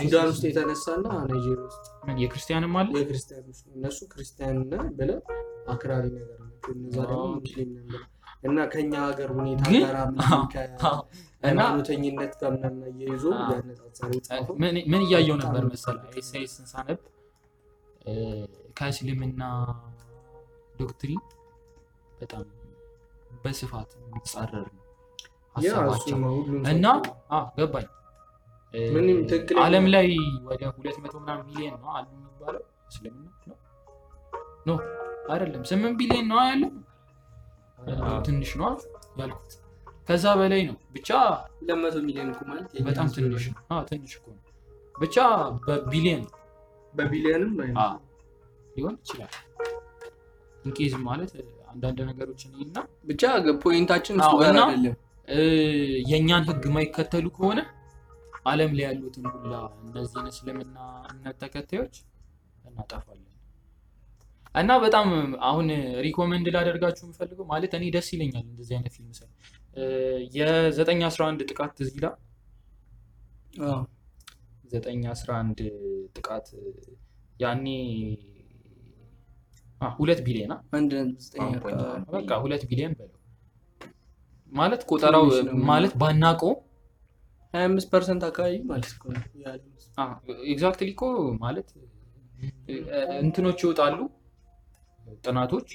[0.02, 1.84] ሱዳን ውስጥ የተነሳና ናይጄሪያ ውስጥ
[2.22, 2.88] የክርስቲያንም አለ?
[2.98, 4.56] የክርስቲያኖች ነው። እነሱ ክርስቲያን
[4.96, 5.18] ብለው
[5.74, 6.38] አክራሪ ነገር
[6.72, 8.02] እነዛ ደግሞ ሙስሊም ብለው
[8.48, 9.94] እና ከኛ ሀገር ሁኔታ ጋር
[10.82, 13.24] ከሃይማኖተኝነት ጋር ምናምን እየይዞ
[14.90, 16.10] ምን እያየው ነበር መሰለህ?
[16.20, 17.00] ኤሳይስን ሳነብ
[18.78, 19.42] ከእስልምና
[20.80, 21.22] doctrine
[22.18, 22.44] በጣም
[23.44, 24.82] በስፋት የሚጻረር ነው
[25.56, 26.18] ሀሳባቸው
[26.72, 26.86] እና
[27.58, 27.88] ገባኝ።
[29.64, 30.08] ዓለም ላይ
[30.48, 33.56] ወደ ሁለት መቶ ምናምን ሚሊዮን ነው አሉ የሚባለው እስልምና ነው?
[34.66, 34.72] no
[35.32, 36.72] አይደለም ስምንት ቢሊዮን ነው ያለው
[38.26, 38.66] ትንሽ ነው
[39.20, 39.52] ያልኩት።
[40.08, 41.10] ከዛ በላይ ነው ብቻ
[41.58, 43.44] ሁለት መቶ ሚሊዮን እኮ ማለት በጣም ትንሽ
[43.90, 44.42] ትንሽ እኮ ነው
[44.94, 45.16] ብቻ
[45.66, 46.24] በቢሊዮን
[46.94, 47.54] በቢሊዮንም
[48.76, 49.32] ሊሆን ይችላል።
[50.64, 51.30] in case ማለት
[51.74, 53.22] አንዳንድ ነገሮችን እና ብቻ
[53.64, 54.16] point ኣችን
[54.48, 54.60] እና
[56.10, 57.60] የእኛን ህግ የማይከተሉ ከሆነ
[58.50, 59.52] ዓለም ላይ ያሉትን ሁላ
[59.82, 60.76] እነዚህን እስልምና
[61.10, 61.94] እምነት ተከታዮች
[62.64, 63.30] እናጠፋለን።
[64.54, 65.08] እና በጣም
[65.48, 65.68] አሁን
[66.06, 69.30] recommend ላደርጋችሁ የምፈልገው ማለት እኔ ደስ ይለኛል እንደዚህ አይነት ፊልም ሳይ
[70.36, 72.14] የዘጠኝ አስራ አንድ ጥቃት ትዝ ይላል?
[74.72, 75.58] ዘጠኝ አስራ አንድ
[76.16, 76.46] ጥቃት
[77.40, 77.66] ያኔ
[79.80, 80.52] ሁለት ቢሊዮን
[82.14, 83.18] በቃ ሁለት ቢሊዮን በለው።
[84.52, 85.24] ማለት ቆጠራው
[85.70, 86.52] ማለት ባናቀው
[87.54, 88.90] ሀያ አምስት percent አካባቢ ማለት
[90.52, 91.02] exactly እኮ
[91.42, 91.68] ማለት
[93.22, 93.98] እንትኖች ይወጣሉ
[95.24, 95.68] ጥናቶች።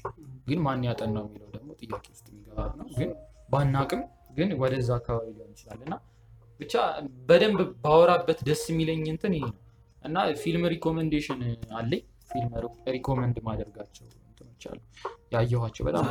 [0.47, 3.11] ግን ማን ያጠናው የሚለው ደግሞ ጥያቄ ውስጥ የሚገባ ነው። ግን
[3.49, 4.01] ባናቅም
[4.37, 5.93] ግን ወደዛ አካባቢ ሊሆን ይችላል። እና
[6.59, 6.73] ብቻ
[7.27, 9.59] በደንብ ባወራበት ደስ የሚለኝ እንትን ይሄ ነው።
[10.03, 11.41] እና ፊልም recommendation
[11.77, 12.51] አለኝ ፊልም
[12.95, 14.79] recommend ማደርጋቸው እንትኖች አሉ
[15.35, 16.05] ያየኋቸው በጣም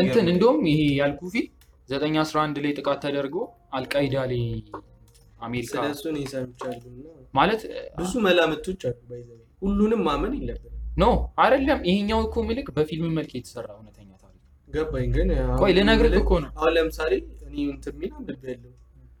[0.00, 1.54] እንትን እንደውም ይሄ ያልኩ ፊልም
[1.88, 3.36] ዘጠኝ አስራ አንድ ላይ ጥቃት ተደርጎ
[3.78, 4.42] አልቃይዳ ላይ
[5.40, 5.74] አሜሪካ
[7.34, 7.60] ማለት
[7.98, 8.98] ብዙ መላምቶች አሉ።
[9.62, 11.06] ሁሉንም ማመን የለብንም። ኖ
[11.42, 15.28] አይደለም ይሄኛው እኮ ምልክ በፊልም መልክ የተሰራ እውነተኛ ታሪክ ገባኝ ግን
[15.78, 17.12] ልነግርህ እኮ ነው አሁን ለምሳሌ
[17.46, 18.72] እኔ እንትን የሚል አንብቤ ያለው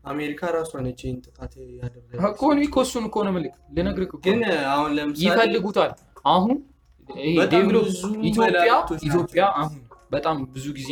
[0.04, 4.14] አሜሪካ ራሷ ነች ይህን ጥቃት ያደረገች እኮ እኔ እኮ እሱን እኮ ነው ምልክ ልነግርህ እኮ
[4.26, 4.40] ግን
[4.72, 5.90] አሁን ለምሳሌ ይፈልጉታል
[6.28, 6.56] አሁን
[9.02, 9.78] ኢትዮጵያ አሁን
[10.12, 10.90] በጣም ብዙ ጊዜ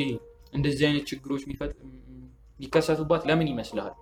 [0.53, 3.95] እንደዚህ አይነት ችግሮች የሚከሰቱባት ለምን ይመስልሃል?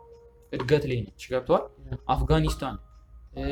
[0.53, 1.63] እድገት ላይ ነች። ገብቷል።
[2.09, 2.77] አፍጋኒስታን
[3.37, 3.43] እ፣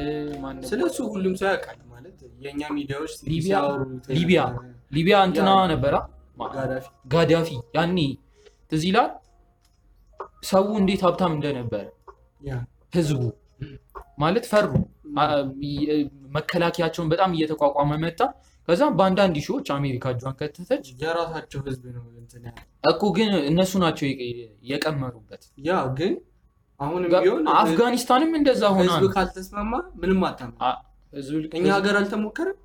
[0.43, 0.63] ማነው?
[0.69, 4.53] ስለ እሱ ሁሉም ሰው ያውቃል ማለት የእኛ ሚዲያዎች ሊቢያ-
[4.93, 5.97] ሊቢያ እንትና ነበራ
[6.55, 7.99] ጋዳፊ ጋዳፊ ያኔ
[8.71, 9.11] ትዝ ይላል
[10.45, 11.85] ሰው እንዴት ሀብታም እንደነበረ
[12.93, 13.21] ህዝቡ
[14.19, 14.71] ማለት ፈሩ
[16.37, 18.21] መከላከያቸውን በጣም እየተቋቋመ መጣ
[18.69, 22.05] ከዛ በአንዳንድ ሺዎች አሜሪካ እጇን ከተተች የራሳቸው ህዝብ ነው
[22.85, 24.31] እኮ ግን እነሱ ናቸው የቀ-
[24.71, 26.15] የቀመሩበት ያ ግን
[26.81, 30.79] አሁንም ቢሆን አፍጋኒስታንም እንደዛ ሆና ህዝብ ካልተስማማ ምንም አታምንም። አ-
[31.13, 32.59] ህዝብ እኛ ሀገር አልተሞከረም።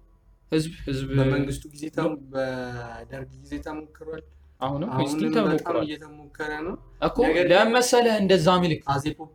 [0.51, 1.84] ህዝብ ህዝብ በመንግስቱ ጊዜ
[2.32, 4.23] በደርግ ጊዜ ተሞክሯል።
[4.60, 4.89] አሁንም
[5.36, 6.74] ተሞክሯል እየተሞከረ ነው።
[7.07, 7.18] እኮ
[7.51, 8.82] ለመሰለህ እንደዛ ምልክ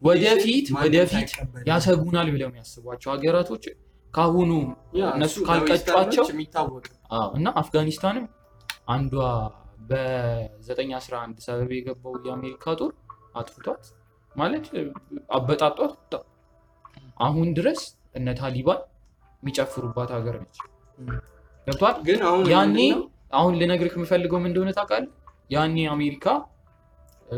[0.09, 1.31] ወደፊት ወደፊት
[1.68, 3.64] ያሰጉናል ብለው የሚያስቧቸው ሀገራቶች
[4.14, 4.51] ካሁኑ
[5.11, 6.27] እነሱ ካልቀጯቸው
[7.35, 8.27] እና አፍጋኒስታንም
[8.95, 9.14] አንዷ
[9.89, 12.93] በ911 ሰበብ የገባው የአሜሪካ ጦር
[13.41, 13.85] አጥፍቷት
[14.33, 14.66] ማለት
[15.37, 16.12] አበጣጧት
[17.20, 17.81] አሁን ድረስ
[18.14, 18.81] እነ ታሊባን
[19.43, 20.59] የሚጨፍሩባት ሀገር ነች።
[21.66, 21.97] ገብቷል።
[22.53, 22.79] ያኔ?
[23.35, 25.11] አሁን ልነግርህ የምፈልገው ምን እንደሆነ ታውቃለህ?
[25.51, 26.26] ያኔ አሜሪካ
[27.28, 27.37] እ፣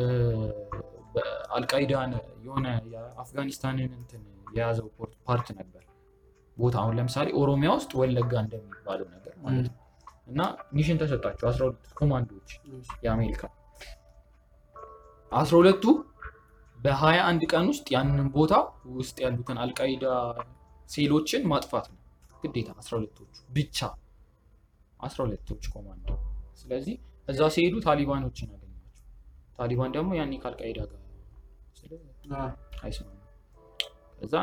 [1.15, 2.13] በአልቃይዳን
[2.45, 4.23] የሆነ የአፍጋኒስታንን እንትን
[4.55, 4.89] የያዘው
[5.27, 5.83] part ነበር
[6.57, 9.77] ቦታ አሁን ለምሳሌ ኦሮሚያ ውስጥ ወለጋ እንደሚባለው ነገር ማለት ነው።
[10.29, 10.41] እና
[10.73, 12.51] mission ተሰጣቸው አስራ ሁለት ኮማንዶዎች
[13.05, 13.43] የአሜሪካ
[15.33, 15.85] አስራ ሁለቱ
[16.79, 18.55] በሀያ አንድ ቀን ውስጥ ያንን ቦታ
[18.97, 20.05] ውስጥ ያሉትን አልቃይዳ
[20.91, 22.01] ሴሎችን ማጥፋት ነው
[22.43, 23.79] ግዴታ አስራ ሁለቶቹ ብቻ
[25.07, 26.09] አስራ ሁለቶች ኮማንዶ
[26.61, 26.95] ስለዚህ
[27.29, 29.05] እዛ ሲሄዱ ታሊባኖችን አገኟቸው
[29.59, 31.03] ታሊባን ደግሞ ያኔ ከአልቃይዳ ጋር
[32.83, 33.15] አይስማሙም
[34.21, 34.35] ከዛ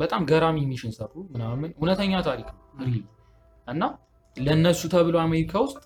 [0.00, 2.60] በጣም ገራሚ mission ሰሩ ምናምን። እውነተኛ ታሪክ ነው
[3.68, 3.82] እና
[4.36, 5.80] ለእነሱ ተብሎ አሜሪካ ውስጥ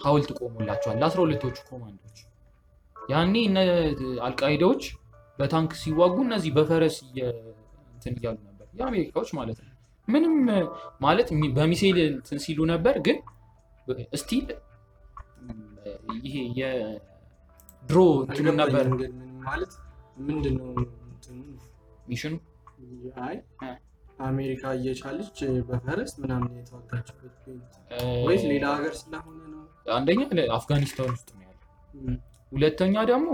[0.00, 2.18] ሀውልት ቆሞላቸዋል። ለአስራ ሁለቶቹ ኮማንዶች።
[2.96, 3.58] ያኔ እነ
[4.26, 4.84] አልቃይዳዎች
[5.38, 9.72] በታንክ ሲዋጉ እነዚህ በፈረስ እንትን እያሉ ነበር። የአሜሪካዎች ማለት ነው
[10.08, 10.34] ምንም
[11.00, 13.18] ማለት በሚሳይል እንትን ሲሉ ነበር ግን
[14.20, 14.46] still
[16.26, 18.86] ይሄ የድሮ እንትኑ ነበር።
[19.46, 19.72] ማለት
[20.28, 20.68] ምንድን ነው?
[22.08, 22.34] mission ኑ?
[23.26, 23.36] አይ
[24.26, 25.38] አሜሪካ እየቻለች
[25.68, 27.34] በፈረስ ምናምን የተዋጋችበት
[28.26, 29.62] ወይስ ሌላ ሀገር ስለሆነ ነው?
[29.96, 30.20] አንደኛ
[30.56, 32.16] አፍጋኒስታን ውስጥ ነው ያለው።
[32.52, 33.28] ሁለተኛ ደግሞ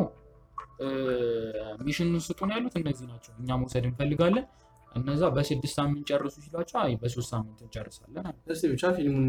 [1.87, 4.47] mission ስጡን ያሉት እነዚህ ናቸው። እኛ መውሰድ እንፈልጋለን
[4.95, 8.27] እነዛ በስድስት ሳምንት ጨርሱ ሲሏቸው አይ በሶስት ሳምንት እንጨርሳለን
[8.73, 9.29] ብቻ ፊልሙን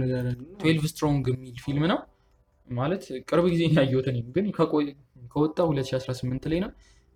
[0.59, 1.99] 12 Strong የሚል ፊልም ነው።
[2.69, 4.45] ማለት ቅርብ ጊዜ ያየሁት እኔም ግን
[5.31, 6.71] ከወጣ 2018 ላይ ነው።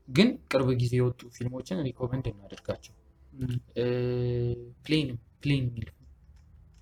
[0.07, 2.93] ግን ቅርብ ጊዜ የወጡ ፊልሞችን recommend እናደርጋቸው
[4.85, 5.09] Plane
[5.41, 5.65] Plane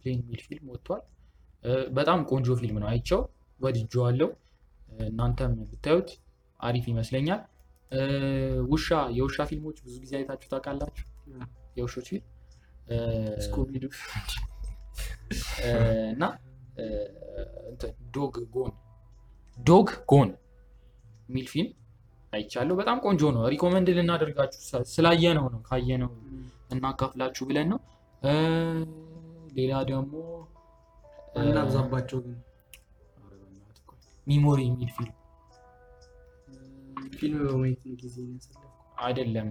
[0.05, 1.03] የሚል ፊልም ወጥቷል።
[1.93, 3.21] በጣም ቆንጆ ፊልም ነው። አይቼው
[3.59, 4.29] ወድጄዋለሁ።
[5.05, 6.09] እናንተም ብታዩት
[6.59, 7.41] አሪፍ ይመስለኛል
[8.71, 11.05] ውሻ የውሻ ፊልሞች ብዙ ጊዜ አይታችሁ ታውቃላችሁ?
[11.77, 12.25] የውሾች ፊልም?
[16.13, 16.23] እና
[18.15, 18.73] Dog Gone።
[19.57, 20.29] Dog Gone
[21.29, 21.71] የሚል ፊልም
[22.33, 24.59] አይቻለሁ። በጣም ቆንጆ ነው። recommend ልናደርጋችሁ
[24.93, 26.11] ስላየነው ነው ካየነው
[26.71, 27.79] እናካፍላችሁ ብለን ነው።
[29.57, 30.13] ሌላ ደግሞ
[31.41, 32.37] እናብዛባቸው ግን።
[34.27, 35.15] Memory የሚል ፊልም
[37.17, 38.17] ፊልም በማየት ነው ጊዜ
[39.01, 39.47] አይደለም።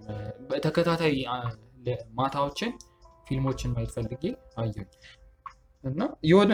[1.87, 2.71] ለ- ማታዎችን
[3.27, 4.23] ፊልሞችን ማየት ፈልጌ
[4.59, 4.87] አየሁ
[5.85, 6.53] እና የሆነ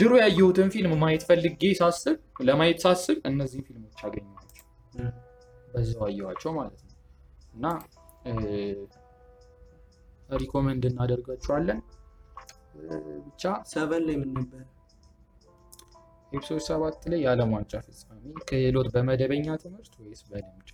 [0.00, 4.64] ድሮ ያየሁትን ፊልም ማየት ፈልጌ ሳስብ ለማየት ሳስብ እነዚህን ፊልሞች አገኘኋቸው።
[5.68, 6.92] በዛው አየኋቸው ማለት ነው።
[7.54, 7.66] እና
[10.36, 11.80] recommend እናደርጋችኋለን።
[13.26, 14.62] ብቻ seven ላይ ምን ነበር?
[16.34, 20.68] episode ሰባት ላይ የዓለም ዋንጫ ፍጻሜ ክህሎት በመደበኛ ትምህርት ወይስ በልምድ?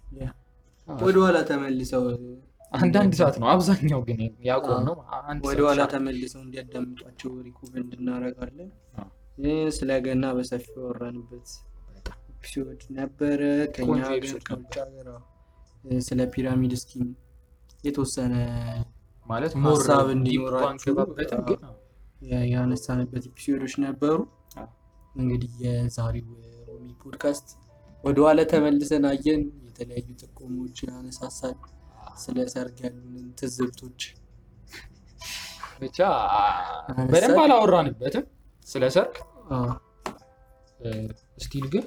[0.89, 2.05] ወደኋላ ተመልሰው
[2.73, 4.97] አንዳንድ ሰዓት ነው። አብዛኛው ግን ያቆም ነው።
[5.47, 8.71] ወደኋላ ተመልሰው እንዲያዳምጧቸው recommend እናደርጋለን።
[9.77, 11.49] ስለ ገና በሰፊው ያወራንበት
[12.33, 13.41] episode ነበረ።
[13.75, 14.75] ከኛ ሀገር ከውጭ
[16.07, 17.07] ስለ pyramid scheme
[17.85, 18.35] የተወሰነ
[19.29, 20.09] ማለት ሀሳብ
[22.31, 24.19] ያ- ያነሳንበት episode ኦች ነበሩ።
[25.15, 26.29] እንግዲህ የዛሬው
[26.69, 27.49] ሮሚ ፖድካስት
[28.05, 31.57] ወደኋላ ተመልሰን አየን። የተለያዩ ጥቆማዎችን አነሳሳል።
[32.21, 34.01] ስለ ሰርግ ያሉንን ትዝብቶች
[35.81, 35.99] ብቻ
[37.11, 38.25] በደንብ አላወራንበትም
[38.67, 39.15] ስለ ሰርግ
[41.39, 41.85] still ግን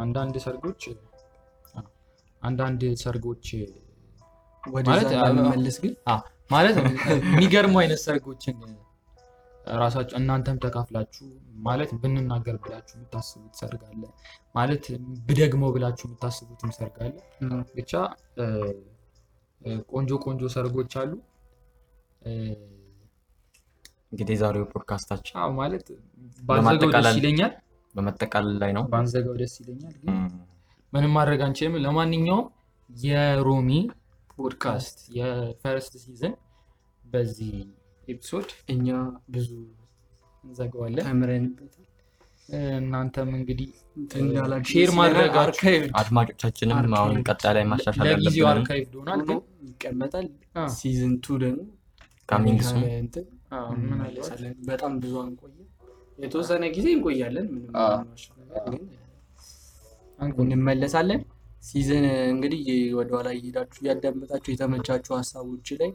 [0.00, 0.82] አንዳንድ ሰርጎች
[2.42, 3.46] አንዳንድ ሰርጎች
[6.54, 6.76] ማለት
[7.30, 8.56] የሚገርሙ አይነት ሰርጎችን
[9.78, 11.26] ራሳችሁ እናንተም ተካፍላችሁ
[11.66, 14.02] ማለት ብንናገር ብላችሁ የምታስቡት ሰርግ አለ።
[14.54, 14.84] ማለት
[15.26, 17.16] ብደግመው ብላችሁ የምታስቡትም ሰርግ አለ።
[17.74, 17.92] ብቻ
[19.92, 21.12] ቆንጆ ቆንጆ ሰርጎች አሉ።
[24.12, 25.86] እንግዲህ የዛሬው ፖድካስታችን ማለት
[26.42, 27.52] ባንዘጋው ደስ ይለኛል።
[27.94, 30.16] በመጠቃለል ላይ ነው። ባንዘጋው ደስ ይለኛል። ግን
[30.92, 32.46] ምንም ማድረግ አንችልም። ለማንኛውም
[32.90, 33.70] የሮሚ
[34.34, 36.34] ፖድካስት የ first season
[37.04, 37.52] በዚህ
[38.08, 38.86] episode እኛ
[39.28, 39.50] ብዙ
[40.44, 41.86] እንዘጋዋለን። ተምረንበታል።
[42.78, 43.68] እናንተም እንግዲህ
[44.70, 44.90] share
[45.42, 49.36] archive አድማጮቻችንም አሁን ቀጣይ ላይ ማሻሻል ለጊዜው archive ሆኗል። ሆኖ
[49.70, 50.26] ይቀመጣል።
[50.74, 51.60] season two ደግሞ
[52.28, 52.82] coming soon
[53.74, 55.66] እንመለሳለን። በጣም ብዙ አንቆይም።
[56.18, 57.46] የተወሰነ ጊዜ እንቆያለን።
[60.18, 61.20] ግን እንመለሳለን።
[61.62, 62.60] season እንግዲህ
[62.98, 65.90] ወደኋላ እየሄዳችሁ እያዳመጣችሁ የተመቻችሁ ሀሳቦች ላይ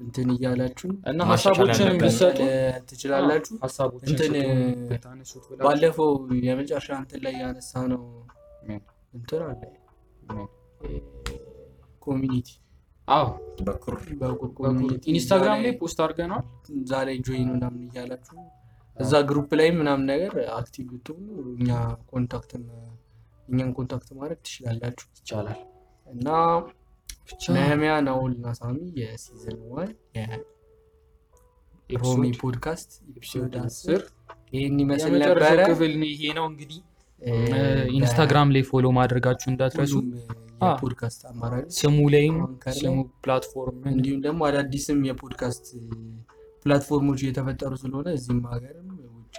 [0.00, 2.38] እንትን እያላችሁ እና ሀሳቦችን ብትሰጡ
[2.88, 3.54] ትችላላችሁ።
[4.08, 4.34] እንትን
[5.60, 6.10] ባለፈው
[6.46, 8.02] የመጨረሻ እንትን ላይ ያነሳ ነው?
[9.14, 9.62] እንትን አለ?
[12.02, 12.48] community
[13.08, 13.26] አዎ
[15.12, 16.44] ኢንስታግራም ላይ post አድርገናል።
[16.76, 18.36] እዛ ላይ join ምናምን እያላችሁ
[18.96, 21.70] እዛ group ላይ ምናምን ነገር active ብትሆኑ እኛ
[22.10, 22.52] contact
[23.48, 25.60] እኛን contact ማድረግ ትችላላችሁ ይቻላል።
[26.06, 26.28] እና
[27.54, 29.90] ነህሚያ ናውል እና ሳሚ የ season one
[31.90, 34.00] የሮሚ podcast episode አስር
[34.52, 36.80] ይህን ይመስል ነበረ። ክፍል ይሄ ነው እንግዲህ
[37.96, 39.94] ኢንስታግራም ላይ follow ማድረጋችሁ እንዳትረሱ።
[40.62, 42.36] የፖድካስት አማራጭ ስሙ ላይም
[42.78, 45.66] ስሙ platform እንዲሁም ደግሞ አዳዲስም የፖድካስት
[46.64, 48.88] platform ኦች እየተፈጠሩ ስለሆነ እዚህም ሀገርም
[49.20, 49.36] ውጭ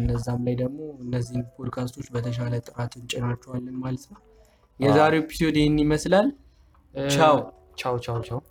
[0.00, 4.20] እነዛም ላይ ደግሞ እነዚህን ፖድካስቶች በተሻለ ጥራት እንጭናቸዋለን ማለት ነው።
[4.80, 6.28] የዛሬው episode ይህን ይመስላል።
[7.10, 8.42] ቻው፣ ቻው፣ ቻው፣ ቻው።